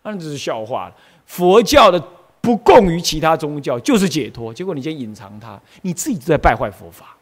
[0.03, 0.93] 那只是笑话。
[1.25, 2.03] 佛教的。
[2.43, 4.53] 不共于其他宗教，就是解脱。
[4.53, 7.15] 结果你先隐藏它，你自己都在败坏佛法，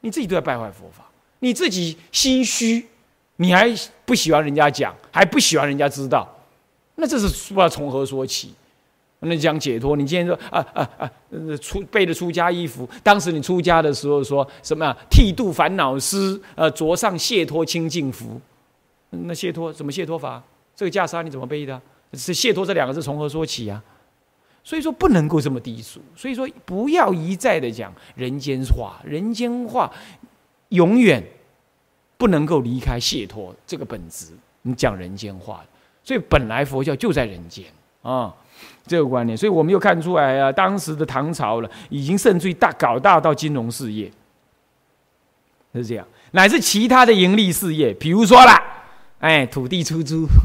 [0.00, 1.04] 你自己都在败坏佛法，
[1.38, 2.88] 你自己心虚，
[3.36, 3.72] 你还
[4.04, 6.28] 不喜欢人家讲，还不喜欢人家知道，
[6.96, 8.52] 那这是不知道从何说起。
[9.26, 11.10] 那讲解脱，你今天说啊啊啊，
[11.60, 14.96] 出背着出家衣服，当时你出家的时候说什么啊？
[15.10, 18.40] 剃度烦恼丝，呃，着上解脱清净服。
[19.10, 20.42] 那解脱怎么解脱法？
[20.74, 21.80] 这个袈裟你怎么背的？
[22.12, 23.82] 是解脱这两个字从何说起啊？
[24.62, 26.00] 所以说不能够这么低俗。
[26.16, 29.92] 所以说不要一再的讲人间话，人间话
[30.70, 31.22] 永远
[32.16, 34.32] 不能够离开解脱这个本质。
[34.62, 35.62] 你讲人间话，
[36.02, 37.64] 所以本来佛教就在人间
[38.02, 38.34] 啊，
[38.86, 39.36] 这个观念。
[39.36, 44.10] 所以我们又看出来啊，当时的唐朝了，已经甚至于大搞大到金融事业，
[45.74, 48.62] 是这样，乃至其他的盈利事业，比如说啦，
[49.20, 50.26] 哎，土地出租。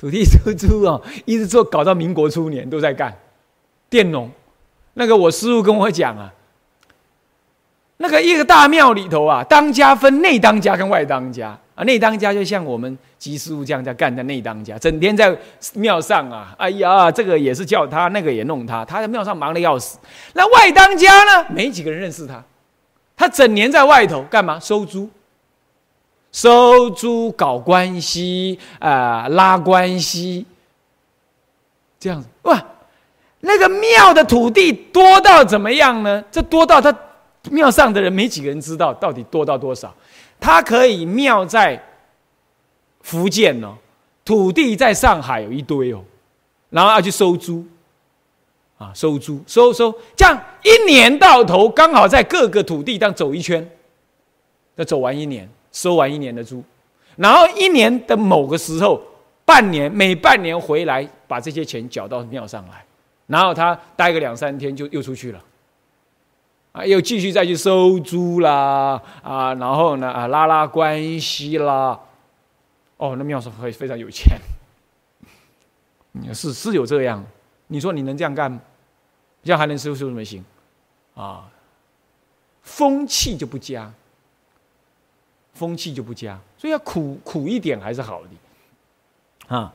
[0.00, 3.14] 土地出租哦，一直做搞到民国初年都在干，
[3.90, 4.30] 佃农。
[4.94, 6.32] 那个我师傅跟我讲啊，
[7.98, 15.36] 那个一个大庙里头啊，当家分内当家跟外当家啊，内当家就像我们吉师傅这样在干的内当家，整天在
[15.74, 19.98] 庙上啊，哎呀，这个也是叫他，那个也弄他，他在庙上忙的要死。
[20.32, 22.42] 那外当家呢，没几个人认识他，
[23.14, 24.58] 他整年在外头干嘛？
[24.58, 25.08] 收租。
[26.32, 30.46] 收租搞关系啊，拉关系，
[31.98, 32.64] 这样子哇，
[33.40, 36.24] 那个庙的土地多到怎么样呢？
[36.30, 36.96] 这多到他
[37.50, 39.92] 庙上的人没几个人知道到底多到多少。
[40.38, 41.78] 他可以庙在
[43.02, 43.74] 福建哦，
[44.24, 46.02] 土地在上海有一堆哦，
[46.70, 47.64] 然后要去收租
[48.78, 53.70] 啊，收租收收，这样一年到头刚好在各个土地上走一圈，
[54.76, 55.48] 要走完一年。
[55.72, 56.60] 收完一年的租，
[57.14, 59.00] 然后一年的某个时候，
[59.44, 62.84] 半年每半年回来把这些钱缴到庙上来，
[63.28, 65.40] 然后他待个两三天就又出去了，
[66.72, 71.96] 啊，又继续再去收租啦，啊，然后呢啊拉拉关系啦，
[73.00, 74.38] 哦，那庙是会非常有钱，
[76.34, 77.24] 是是有这样，
[77.68, 78.60] 你说你能这样干吗？
[79.42, 80.44] 这样还能修修什么行？
[81.14, 81.48] 啊，
[82.62, 83.90] 风气就不佳。
[85.52, 89.70] 风气就不佳，所以要苦苦一点还是好的，啊，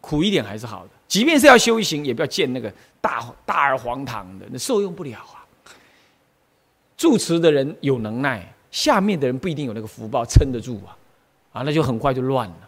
[0.00, 0.90] 苦一点还是好的。
[1.08, 2.72] 即便是要修行，也不要建那个
[3.02, 5.44] 大大而荒唐的，那受用不了啊。
[6.96, 10.96] 住持的人有能耐，下面的人不一定有那个福报撑得住啊，
[11.52, 12.65] 啊，那就很快就乱了，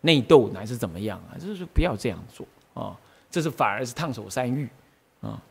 [0.00, 1.38] 内斗乃是怎么样啊？
[1.38, 2.96] 就是不要这样做啊，
[3.30, 4.68] 这是反而是烫手山芋
[5.20, 5.42] 啊，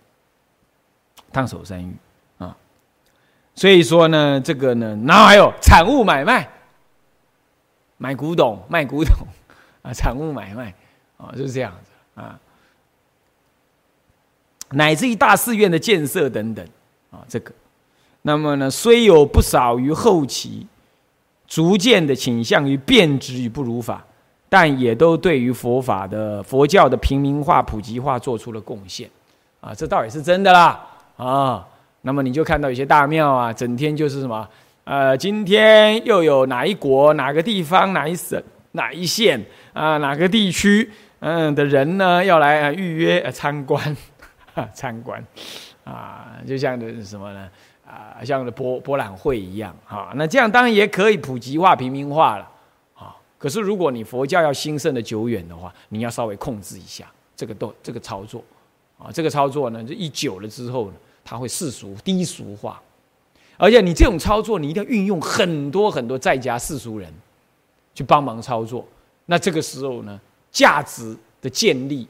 [1.31, 1.93] 烫手山芋
[2.37, 2.55] 啊。
[3.53, 6.49] 所以说呢，这个呢，然后还有产物买卖，
[7.97, 9.13] 买古董卖古董
[9.81, 10.73] 啊，产物买卖
[11.17, 12.39] 啊，就是这样子啊，
[14.69, 16.65] 乃至于大寺院的建设等等
[17.11, 17.53] 啊，这个，
[18.21, 20.67] 那么呢，虽有不少于后期，
[21.47, 24.05] 逐渐的倾向于变质与不如法，
[24.49, 29.09] 但也都对于佛法的佛教的平民化、普及化做出了贡献，
[29.59, 30.87] 啊，这倒也是真的啦，
[31.17, 31.67] 啊，
[32.03, 34.47] 那么你就看到有些大庙啊，整天就是什么，
[34.85, 38.41] 呃，今天又有哪一国、哪个地方、哪一省、
[38.71, 39.43] 哪一县
[39.73, 40.89] 啊、哪个地区，
[41.19, 43.97] 嗯的人呢，要来预约参观，
[44.73, 45.21] 参观，
[45.83, 47.49] 啊，就像的什么呢？
[47.85, 52.47] 啊，像的博博览会一样，哈，那这样当然也可以普及化、平民化了。
[53.39, 58.43] 可是，如果你佛教要兴盛的久远的话，你要稍微控制一下这个动这个操作，
[58.97, 62.81] 啊，这个操作呢，就一久了之后呢，它会世俗低俗化，
[63.55, 67.13] 而且你这种操作，你一定要运用很多很多在家世俗人
[67.93, 68.83] 去帮忙操作，
[69.27, 70.19] 那这个时候呢，
[70.51, 72.07] 价值的建立、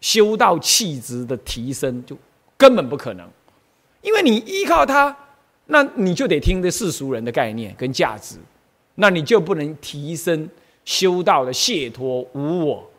[0.00, 2.16] 修道气质的提升就
[2.56, 3.28] 根本不可能，
[4.00, 5.14] 因为你依靠他，
[5.66, 8.38] 那你就得听这世俗人的概念跟价值。
[8.96, 10.48] 那你就不能提升
[10.84, 12.90] 修道的解脱无我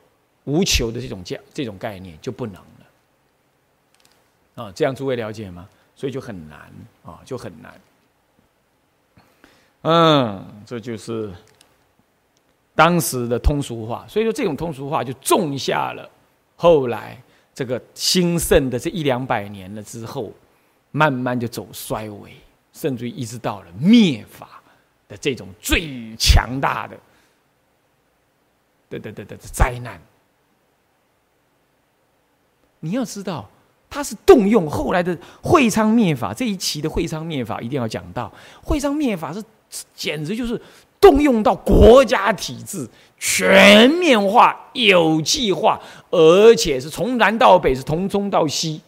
[0.46, 4.72] 无求的这种价这种概念就不能了啊！
[4.74, 5.68] 这样诸位了解吗？
[5.96, 6.72] 所以就很难
[7.04, 7.82] 啊，就很难。
[9.82, 11.32] 嗯，这就是
[12.76, 14.06] 当时的通俗化。
[14.08, 16.08] 所以说，这种通俗化就种下了
[16.56, 17.22] 后来
[17.54, 20.32] 这个兴盛的这一两百年了之后，
[20.92, 22.32] 慢慢就走衰微，
[22.74, 24.57] 甚至于一直到了灭法。
[25.08, 26.98] 的这种最强大的，
[28.90, 30.00] 对对对对灾难，
[32.80, 33.50] 你要知道，
[33.90, 38.32] 他是动用后来的会昌灭法这一期的会昌灭法一定要讲到，
[38.62, 39.42] 会昌灭法是
[39.96, 40.62] 简直就是
[41.00, 42.88] 动用到国家体制
[43.18, 45.80] 全面化、有计划，
[46.10, 48.82] 而且是从南到北，是从中到西，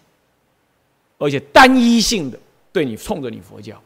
[1.17, 2.39] 而且单一性的
[2.73, 3.81] 对你冲着你佛教。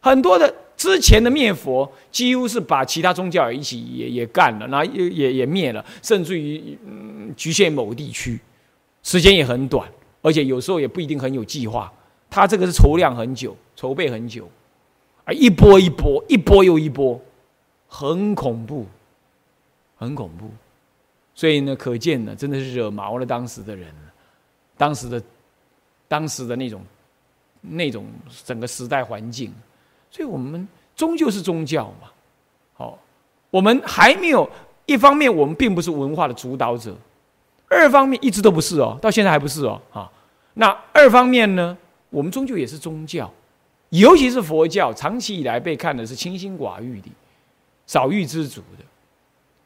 [0.00, 8.40] 很多的之前的灭佛，几乎是把其他宗教也一起也也干了，然后也也也灭了，甚至于嗯局限某地区，
[9.02, 9.86] 时间也很短，
[10.22, 11.92] 而且有时候也不一定很有计划。
[12.30, 14.48] 他这个是筹量很久，筹备很久，
[15.24, 17.20] 啊，一波一波，一波又一波，
[17.86, 18.86] 很恐怖，
[19.96, 20.48] 很恐怖。
[21.34, 23.92] 所以呢，可见呢，真的是惹毛了当时的人，
[24.78, 25.22] 当时的
[26.08, 26.82] 当时的那种
[27.60, 28.06] 那种
[28.46, 29.52] 整个时代环境。
[30.10, 32.10] 所以我们终究是宗教嘛，
[32.74, 32.98] 好，
[33.50, 34.48] 我们还没有
[34.86, 36.92] 一方面，我们并不是文化的主导者；
[37.68, 40.10] 二方面一直都不是哦，到现在还不是哦，啊，
[40.54, 41.78] 那二方面呢，
[42.10, 43.32] 我们终究也是宗教，
[43.90, 47.08] 尤其是佛教，长期以来被看的是清心寡欲的、
[47.86, 48.84] 少欲知足的，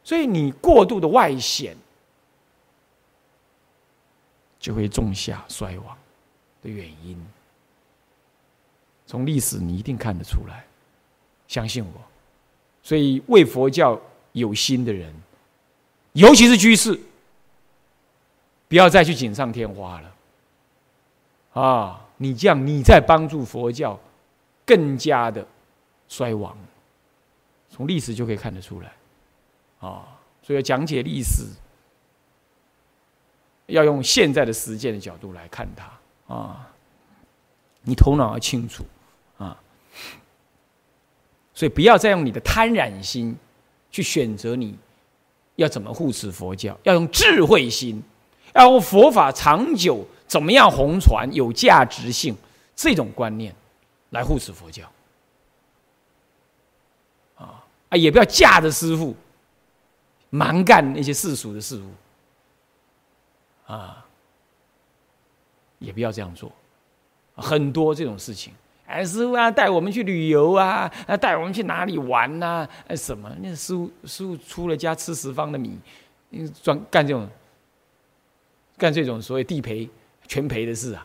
[0.04, 1.74] 所以你过度的外显，
[4.58, 5.96] 就会种下衰亡
[6.62, 7.18] 的原因。
[9.06, 10.64] 从历史你一定看得出来，
[11.46, 12.00] 相信我。
[12.82, 14.00] 所以为佛教
[14.32, 15.14] 有心的人，
[16.12, 16.98] 尤其是居士，
[18.68, 21.62] 不要再去锦上添花了。
[21.62, 23.98] 啊，你这样你在帮助佛教
[24.66, 25.46] 更加的
[26.08, 26.56] 衰亡。
[27.70, 28.92] 从历史就可以看得出来。
[29.80, 30.06] 啊，
[30.42, 31.44] 所以讲解历史，
[33.66, 36.34] 要用现在的实践的角度来看它。
[36.34, 36.68] 啊，
[37.82, 38.84] 你头脑要清楚。
[41.64, 43.34] 所以不要再用你的贪婪心
[43.90, 44.76] 去选择你
[45.56, 48.02] 要怎么护持佛教，要用智慧心，
[48.52, 52.36] 要用佛法长久怎么样弘传有价值性
[52.76, 53.56] 这种观念
[54.10, 54.84] 来护持佛教。
[57.36, 59.16] 啊啊，也不要架着师傅
[60.28, 61.90] 蛮干那些世俗的事物，
[63.72, 64.04] 啊，
[65.78, 66.52] 也不要这样做，
[67.34, 68.52] 很多这种事情。
[68.94, 72.64] 哎，师傅啊，带我们去旅游啊，啊，带我们去哪里玩呐？
[72.86, 73.28] 哎，什么？
[73.40, 75.76] 那师傅师傅出了家吃十方的米，
[76.62, 77.28] 专干这种
[78.78, 79.90] 干这种所谓地赔
[80.28, 81.04] 全赔的事啊，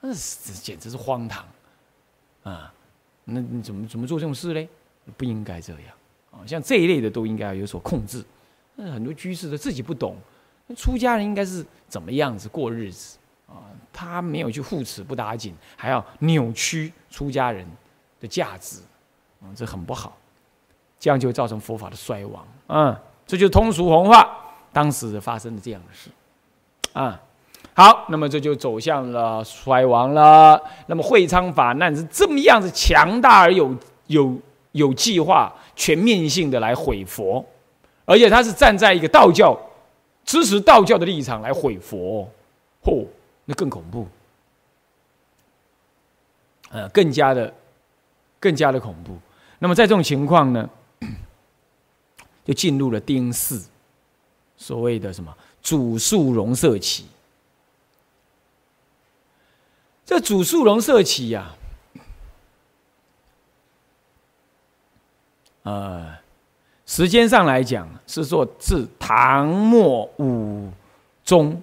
[0.00, 1.44] 那简直是荒唐
[2.44, 2.72] 啊！
[3.24, 4.68] 那你怎么怎么做这种事嘞？
[5.16, 5.82] 不应该这样
[6.30, 6.46] 啊！
[6.46, 8.24] 像这一类的都应该要有所控制。
[8.76, 10.16] 那很多居士的自己不懂，
[10.76, 13.18] 出家人应该是怎么样子过日子？
[13.46, 17.66] 啊，他没有去护持不打紧，还要扭曲出家人
[18.20, 18.80] 的价值，
[19.40, 20.16] 啊，这很不好，
[20.98, 22.46] 这样就造成佛法的衰亡。
[22.68, 24.28] 嗯，这就是通俗文化
[24.72, 26.10] 当时发生的这样的事。
[26.92, 27.20] 啊，
[27.74, 30.60] 好，那么这就走向了衰亡了。
[30.86, 33.76] 那么会昌法难是这么样子强大而有
[34.06, 34.36] 有
[34.72, 37.44] 有计划、全面性的来毁佛，
[38.04, 39.56] 而且他是站在一个道教
[40.24, 42.28] 支持道教的立场来毁佛，
[42.82, 43.06] 嚯！
[43.46, 44.08] 那更恐怖，
[46.70, 47.54] 呃，更加的，
[48.40, 49.16] 更加的恐怖。
[49.60, 50.68] 那么在这种情况呢，
[52.44, 53.64] 就进入了丁巳，
[54.56, 55.32] 所谓的什么
[55.62, 57.06] 主数容色期。
[60.04, 61.54] 这主数容色期呀，
[65.62, 66.16] 呃，
[66.84, 70.70] 时间上来讲是说自唐末武
[71.24, 71.60] 宗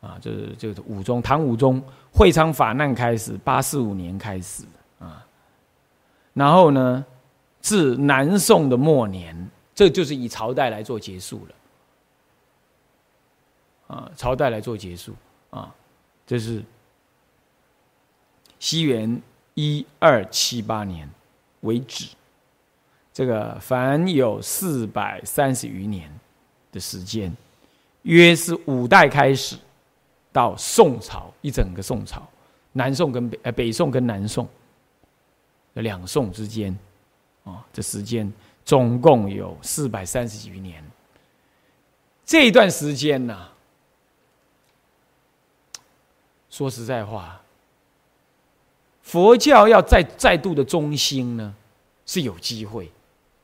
[0.00, 1.82] 啊，就是就是武宗唐武宗
[2.12, 4.64] 会昌法难开始，八四五年开始
[4.98, 5.24] 啊，
[6.34, 7.04] 然后呢，
[7.60, 11.46] 至南宋的末年，这就是以朝代来做结束
[13.88, 15.14] 了啊，朝代来做结束
[15.50, 15.74] 啊，
[16.26, 16.62] 这是。
[18.62, 19.22] 西元
[19.54, 21.08] 一二七八年
[21.62, 22.08] 为止，
[23.10, 26.12] 这个凡有四百三十余年
[26.70, 27.34] 的时间，
[28.02, 29.56] 约是五代开始
[30.32, 32.22] 到宋朝一整个宋朝，
[32.72, 34.48] 南宋跟北呃北宋跟南宋
[35.74, 36.76] 两宋之间
[37.44, 38.32] 啊，这时间
[38.64, 40.84] 总共有四百三十余年。
[42.24, 43.48] 这一段时间呢，
[46.48, 47.40] 说实在话。
[49.02, 51.52] 佛教要再再度的中兴呢，
[52.06, 52.88] 是有机会，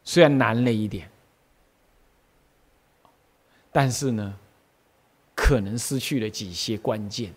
[0.05, 1.11] 虽然难了一点，
[3.73, 4.39] 但是呢，
[5.37, 7.33] 可能失去了几些关键。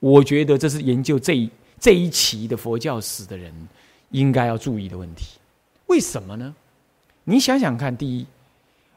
[0.00, 3.52] 我觉得这是研究这一这一期的佛教史的人
[4.10, 5.38] 应该要注意的问题。
[5.86, 6.54] 为什么呢？
[7.24, 8.26] 你想想看，第一，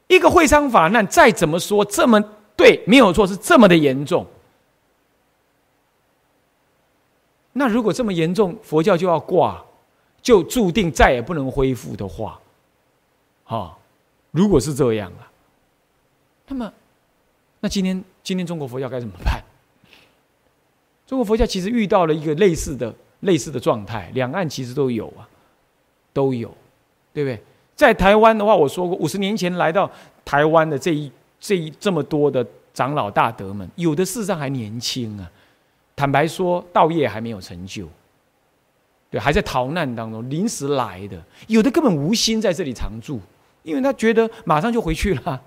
[0.08, 2.22] 一个会商法难，再怎么说这么
[2.56, 4.26] 对，没有错，是这么的严重。
[7.54, 9.64] 那如果这么严重，佛教就要挂，
[10.22, 12.39] 就注定再也不能恢复的话，
[13.45, 13.78] 哈，
[14.32, 15.32] 如果是这样啊，
[16.48, 16.72] 那么，
[17.68, 19.43] 那今天今天中国佛教该怎么办？
[21.05, 25.28] 中国佛教其实遇到了一个类似的类似的状态，两岸其实都有啊，
[26.13, 26.47] 都有，
[27.13, 27.38] 对不对？
[27.76, 29.91] 在台湾的话，我说过，五十年前来到
[30.24, 31.11] 台湾的这一
[31.41, 35.30] 这一这么多的长老大德们，有的事实上还年轻啊。
[35.93, 37.86] 坦白说，道业还没有成就，
[39.11, 43.20] 对，还在逃难当中，临时来的，有的根本无心在这里常住，
[43.63, 45.41] 因为他觉得马上就回去了，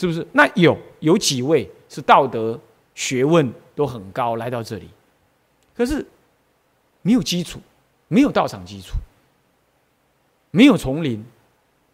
[0.00, 0.26] 是不是？
[0.32, 2.58] 那有有几位是道德
[2.94, 4.88] 学问都很高，来到这里，
[5.76, 6.06] 可是
[7.02, 7.60] 没有基础，
[8.08, 8.94] 没有道场基础，
[10.50, 11.22] 没有丛林，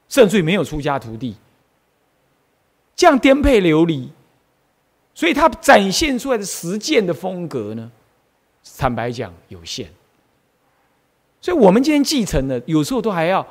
[0.08, 1.34] 甚至于没有出家徒弟，
[2.94, 4.08] 这样颠沛流离。
[5.12, 7.90] 所以他展现出来的实践的风格呢，
[8.78, 9.90] 坦白讲有限。
[11.40, 13.44] 所以我们今天继承的，有时候都还要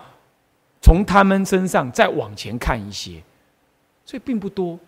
[0.82, 3.22] 从他们身上再往前看一些，
[4.06, 4.80] 所以并不多。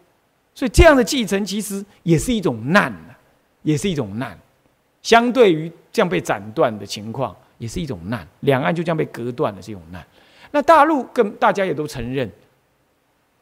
[0.55, 2.93] 所以这样的继承其实也是一种难
[3.63, 4.37] 也是一种难。
[5.01, 8.25] 相对于这样被斩断的情况，也是一种难。
[8.41, 10.05] 两岸就这样被隔断了，这种难。
[10.51, 12.31] 那大陆跟大家也都承认，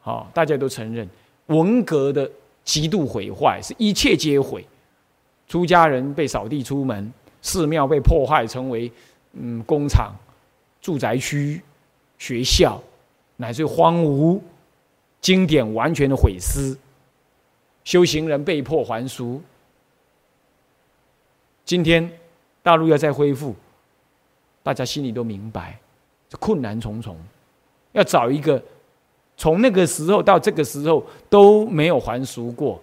[0.00, 1.08] 好，大家都承认
[1.46, 2.28] 文革的。
[2.66, 4.66] 极度毁坏，是一切皆毁。
[5.46, 8.90] 出家人被扫地出门，寺庙被破坏成为
[9.34, 10.12] 嗯工厂、
[10.80, 11.62] 住宅区、
[12.18, 12.82] 学校，
[13.36, 14.40] 乃至荒芜，
[15.26, 16.78] 经典完全的毁失，
[17.82, 19.42] 修行人被迫还俗。
[21.64, 22.08] 今天
[22.62, 23.52] 大陆要再恢复，
[24.62, 25.80] 大家心里都明白，
[26.28, 27.18] 这困难重重，
[27.90, 28.62] 要找一个。
[29.36, 32.80] 从那个时候到这个时候都没有还俗过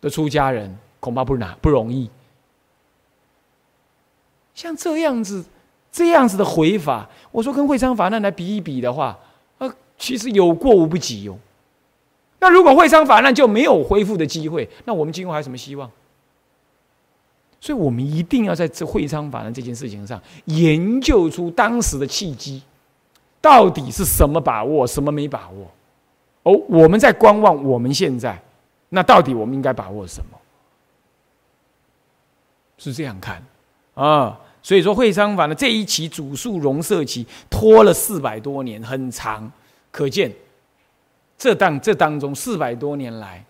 [0.00, 2.10] 的出家人，恐怕不难不容易。
[4.52, 5.44] 像这样子、
[5.94, 9.16] 这样子的回法，我说跟会昌法难来比一比的话，
[9.58, 11.38] 啊，其实有过无不及哟。
[12.40, 15.88] 那如果会昌法难就没有恢复的机会，那我们今后还有什么希望？
[17.60, 22.60] 所以我们一定要在这会昌法难这件事情上研究出当时的契机。
[23.40, 25.70] 到底是什么把握，什么没把握？
[26.42, 27.62] 哦，我们在观望。
[27.62, 28.42] 我们现在，
[28.88, 30.38] 那到底我们应该把握什么？
[32.78, 33.40] 是这样看
[33.94, 34.40] 啊。
[34.64, 39.48] 所以说，会商法的这一期主数容色期拖了四百多年，很长。
[39.92, 40.32] 可见，
[41.38, 43.44] 这当这当中四百多年来，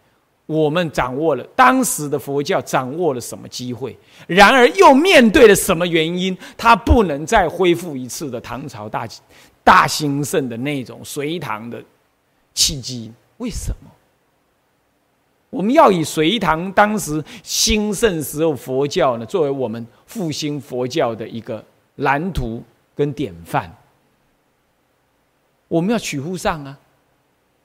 [0.45, 3.97] 我们掌握了当时的佛教掌握了什么机会？
[4.27, 6.37] 然而又面对了什么原因？
[6.57, 9.09] 它不能再恢复一次的唐朝大。
[9.63, 11.83] 大兴盛的那种隋唐的
[12.53, 13.91] 契机，为什么？
[15.55, 21.65] 我们要以隋唐当时兴盛时候佛教呢，作为我们复兴佛教的一个
[21.97, 22.61] 蓝图
[22.97, 23.73] 跟典范。
[25.69, 26.77] 我们要取乎上啊，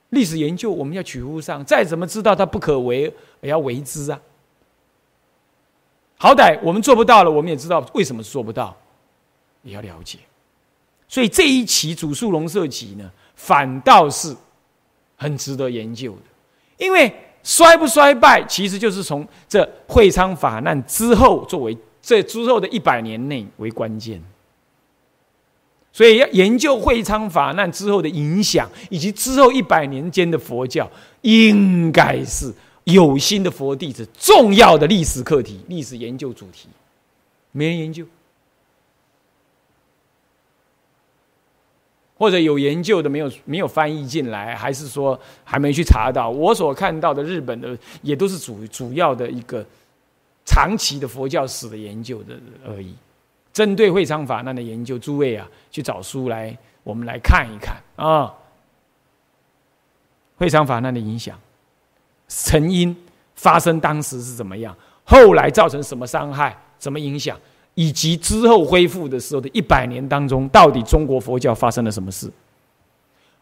[0.09, 3.11] 历史研究我们要取乎上，再怎么知道它不可为，
[3.41, 4.21] 也要为之啊。
[6.17, 8.77] 好歹我们做不到了，我们也知道为什么做不到，
[9.63, 10.19] 也要了解。
[11.07, 14.35] 所以这一期主述龙社集呢，反倒是
[15.15, 16.21] 很值得研究的，
[16.77, 17.11] 因为
[17.49, 24.21] 衰不衰败，其实就是从这会昌法难之后作为这之后的一百年内为关键。
[25.91, 30.87] 所以要研究会昌法难之后的影响，以及之后一百年间的佛教，
[31.21, 36.69] 应该是有心的佛弟子重要的历史课题、历史研究主题。
[37.51, 38.05] 没人研究，
[42.19, 46.29] 或者有研究的没有没有翻译进来，还是说还没去查到？
[46.29, 49.65] 我所看到的日本的也都是主主要的一个
[50.45, 52.93] 长期的佛教史的研究的而已。
[53.53, 58.33] 针对会昌法难的研究，诸位啊，去找书来，我们来看一看啊。
[60.35, 61.39] 会昌法难的影响，
[62.27, 62.93] 成因
[63.35, 64.75] 发生当时是怎么样？
[65.05, 66.57] 后来造成什么伤害？
[66.77, 67.39] 怎么影响？
[67.79, 72.29] 以及之后恢复的时候的一百年当中，到底中国佛教发生了什么事？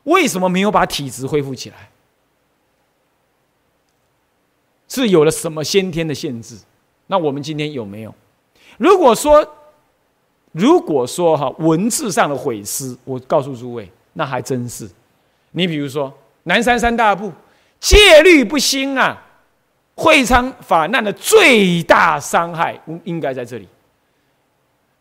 [0.04, 1.90] 为什么没有把体质恢复起来？
[4.88, 6.56] 是有了什么先天的限制？
[7.08, 8.14] 那我们今天有没有？
[8.78, 9.44] 如果说，
[10.52, 14.88] 如果说哈文字上的毁失，我告诉诸位，那还真是。
[15.50, 16.14] 你比如说
[16.44, 17.34] 南山三大部
[17.80, 19.20] 戒律不兴啊，
[19.96, 23.68] 会昌法难的最大伤害应该在这里。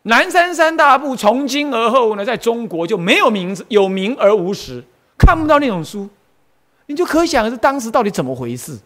[0.07, 4.83] 南山三大部从今而后呢，在中国就没有名字，有名而无实，
[5.17, 6.09] 看不到那种书，
[6.85, 8.77] 你就可想而知当时到底怎么回事？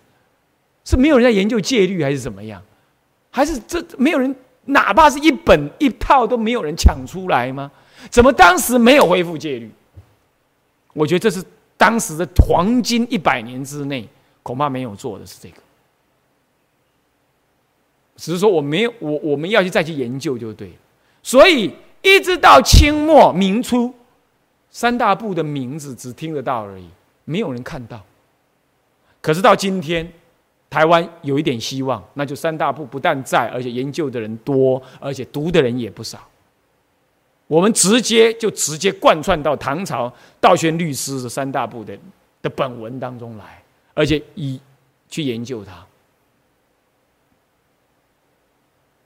[0.84, 2.62] 是没有人在研究戒律，还是怎么样？
[3.30, 4.36] 还是这没有人？
[4.66, 7.72] 哪怕是一本一套都没有人抢出来吗？
[8.10, 9.70] 怎么当时没有恢复戒律？
[10.94, 11.44] 我觉得这是
[11.78, 14.08] 当时的黄金一百年之内
[14.44, 15.56] 恐怕没有做的是这个。
[18.16, 20.74] 只是说我没有我我们要去再去研究就对了。
[21.24, 23.94] 所以一直到清末明初，
[24.70, 26.90] 三大部的名字只听得到而已，
[27.26, 28.04] 没有人看到。
[29.22, 30.12] 可是到今天。
[30.72, 36.26] 台湾有一点希望，那就三大部不但在，而且研究的人多，而且读的人也不少。
[37.48, 40.10] 我们直接就直接贯穿到唐朝
[40.40, 42.00] 道宣律师的三大部的
[42.42, 43.62] 的本文当中来，
[43.94, 44.62] 而且以
[45.10, 45.86] 去研究它，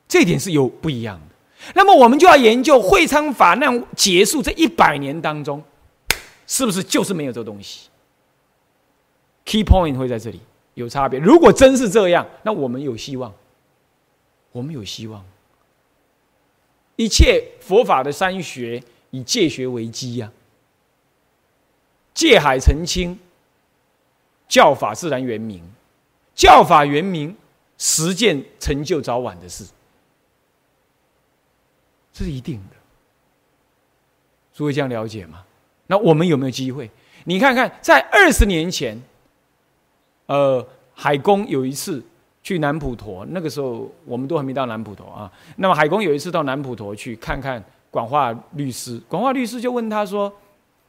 [0.07, 1.34] 这点是有不一样的。
[1.73, 5.63] 那么我们就要研究会昌法难结束这一百年当中，
[6.45, 7.89] 是不是就是没有这个东西
[9.45, 10.41] ？Key point 会在这里。
[10.75, 11.17] 有差别。
[11.21, 13.33] 如果真是这样，那我们有希望。
[14.51, 15.23] 我们有希望。
[16.97, 20.29] 一切佛法的三学以戒学为基呀，
[22.13, 23.17] 戒海澄清，
[24.49, 25.63] 教法自然圆明。
[26.33, 27.33] 教法圆明，
[27.77, 29.63] 实践成就早晚的事，
[32.15, 32.77] 这是一定的。
[34.53, 35.43] 诸位这样了解吗？
[35.87, 36.89] 那我们有没有机会？
[37.25, 38.97] 你看看，在二十年前。
[40.27, 42.03] 呃，海公有一次
[42.41, 45.31] 去南普陀，那个时候我们都还没到南普陀啊。
[45.57, 50.33] 那么海公有一次到南普陀去看看广化律师，广化律师就问他说：“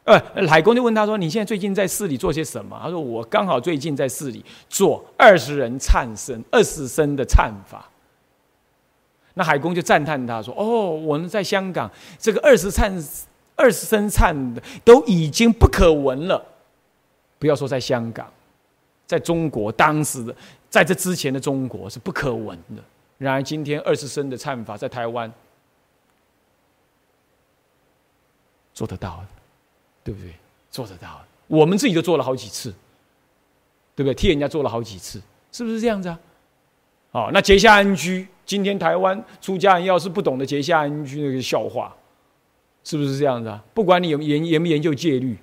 [0.04, 0.18] 呃，
[0.48, 7.86] 海公就问他说，你现在最近在寺里做些什么？”他说：“我刚好最近在寺里做二十人忏身，二十声的忏法。”
[9.38, 12.90] 那海公就赞叹他说：“哦，我们在香港这个二十忏、
[13.54, 16.42] 二十身忏的都已经不可闻了，
[17.38, 18.26] 不要说在香港。”
[19.06, 20.34] 在中国，当时的
[20.68, 22.82] 在这之前的中国是不可闻的。
[23.18, 25.32] 然而，今天二十声的唱法在台湾
[28.74, 29.24] 做得到，
[30.02, 30.34] 对不对？
[30.72, 32.74] 做得到，我们自己都做了好几次，
[33.94, 34.14] 对不对？
[34.14, 35.22] 替人家做了好几次，
[35.52, 36.18] 是不是这样子啊？
[37.12, 41.94] 哦，那结下安居，今天台湾出家人要是不懂得结下安居，那个笑话，
[42.82, 43.62] 是不是这样子啊？
[43.74, 45.36] 不管你有研研不研究戒律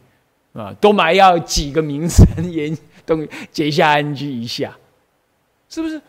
[0.53, 2.75] 啊，都埋要几个名声研。
[3.05, 3.17] 都
[3.51, 4.73] 结下安居一下，
[5.67, 6.01] 是不是？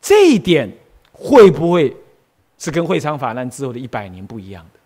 [0.00, 0.72] 这一点
[1.10, 1.92] 会不会
[2.56, 4.78] 是跟会昌法难之后的一百年不一样的？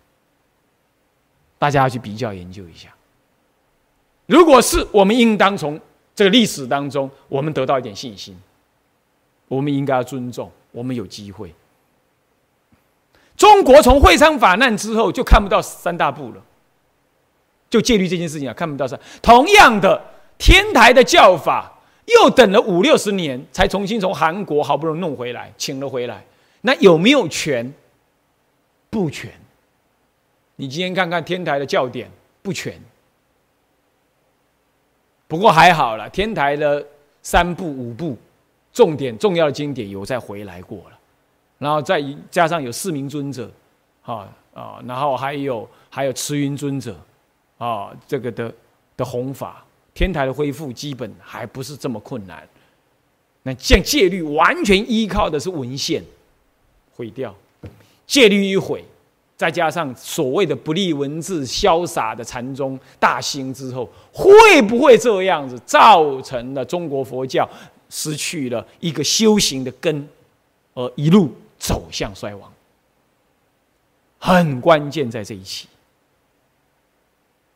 [1.59, 2.89] 大家要去比较研究一下。
[4.25, 5.79] 如果是，我们应当从
[6.15, 8.35] 这个历史当中，我们得到一点信心。
[9.47, 11.55] 我们应该要尊重，我们有机会。
[13.37, 16.43] 中国从会昌法难之后就看不到三大部了，
[17.69, 18.99] 就戒律这件事情啊，看不到三。
[19.21, 20.09] 同样的。
[20.35, 21.71] 天台的教法
[22.05, 26.25] 又等了五六十年，才重新从韩国好不容易弄回来，请了回来。
[26.61, 27.71] 那有没有全？
[28.89, 29.31] 不全。
[30.57, 32.11] 你今天看看天台的教典，
[32.41, 32.77] 不全。
[35.29, 36.85] 不过还好了，天台的
[37.21, 38.17] 三部、五部
[38.73, 40.99] 重点、重要的经典有再回来过了，
[41.59, 43.49] 然后再加上有四名尊者，
[44.01, 46.95] 啊，啊，然后还有还有慈云尊者
[47.59, 48.51] 啊，这个的
[48.97, 49.63] 的弘法，
[49.93, 52.45] 天台的恢复基本还不是这么困难。
[53.43, 56.03] 那像戒律完全依靠的是文献，
[56.95, 57.35] 毁掉，
[58.07, 58.83] 戒律一毁，
[59.35, 67.47] 再加上所谓的不立文字、潇洒的禅宗大兴之后，会不会这样子造成了中国佛教
[67.95, 70.09] 失去了一个修行的根，
[70.73, 72.51] 而一路走向衰亡？
[74.17, 75.67] 很关键在这一期，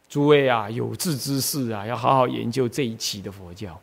[0.08, 3.82] 诸位啊，有志之士啊，要好好研究这一期的佛教。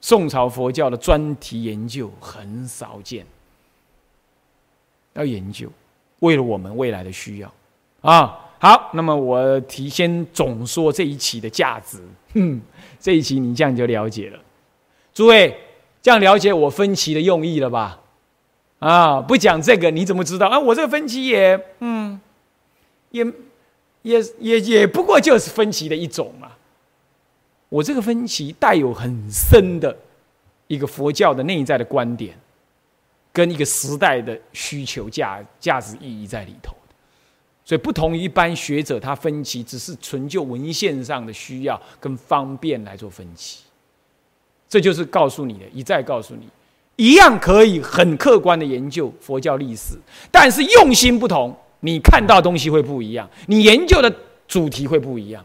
[0.00, 3.26] 宋朝佛教的专题研究很少见，
[5.12, 5.70] 要研究，
[6.20, 7.54] 为了我们未来的需要，
[8.00, 12.02] 啊，好，那么我提先总说这一期的价值，
[12.32, 12.58] 哼，
[12.98, 14.40] 这一期你这样就了解了，
[15.14, 15.56] 诸位
[16.00, 18.00] 这样了解我分歧的用意了吧？
[18.78, 20.58] 啊，不讲这个你怎么知道啊？
[20.58, 22.20] 我这个分歧也，嗯，
[23.10, 23.24] 也，
[24.02, 26.52] 也也也不过就是分歧的一种嘛。
[27.68, 29.96] 我这个分歧带有很深的
[30.66, 32.36] 一个佛教的内在的观点，
[33.32, 36.74] 跟一个时代的需求价价值意义在里头
[37.64, 43.60] 所以不同于一般学者，他分歧只是纯就文献上的需要跟方便来做分歧。
[44.72, 46.48] 这就是告诉你的，一再告诉你，
[46.96, 49.98] 一样可以很客观的研究佛教历史，
[50.30, 54.10] 但是用心不同，你看到东西会不一样，你研究的
[54.48, 55.44] 主题会不一样。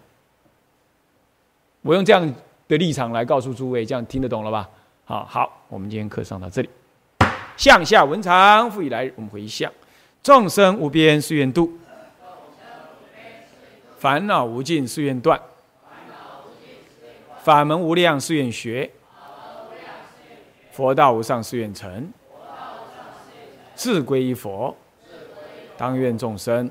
[1.81, 2.33] 我用这样
[2.69, 4.69] 的立场来告诉诸位，这样听得懂了吧？
[5.03, 6.69] 好好，我们今天课上到这里。
[7.57, 9.69] 向下文长复以来，我们回向：
[10.23, 11.77] 众生无边誓愿度，
[13.99, 15.37] 烦恼无尽誓愿断，
[17.43, 18.89] 法门无量誓愿学，
[20.77, 22.13] 佛道无上誓愿成。
[23.73, 24.75] 自归依佛，
[25.75, 26.69] 当愿众生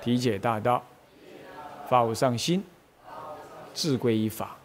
[0.00, 0.80] 体解大道，
[1.88, 2.64] 法无上心。
[3.74, 4.56] 自归依法，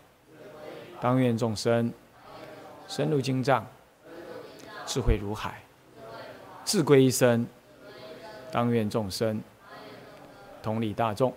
[1.00, 1.92] 当愿众生
[2.88, 3.66] 深入经藏，
[4.86, 5.54] 智慧如海；
[6.64, 7.48] 自归一生，
[8.52, 9.42] 当愿众生
[10.62, 11.34] 同理大众，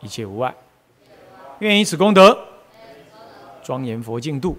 [0.00, 0.54] 一切无碍。
[1.60, 2.38] 愿以此功德，
[3.62, 4.58] 庄严佛净土，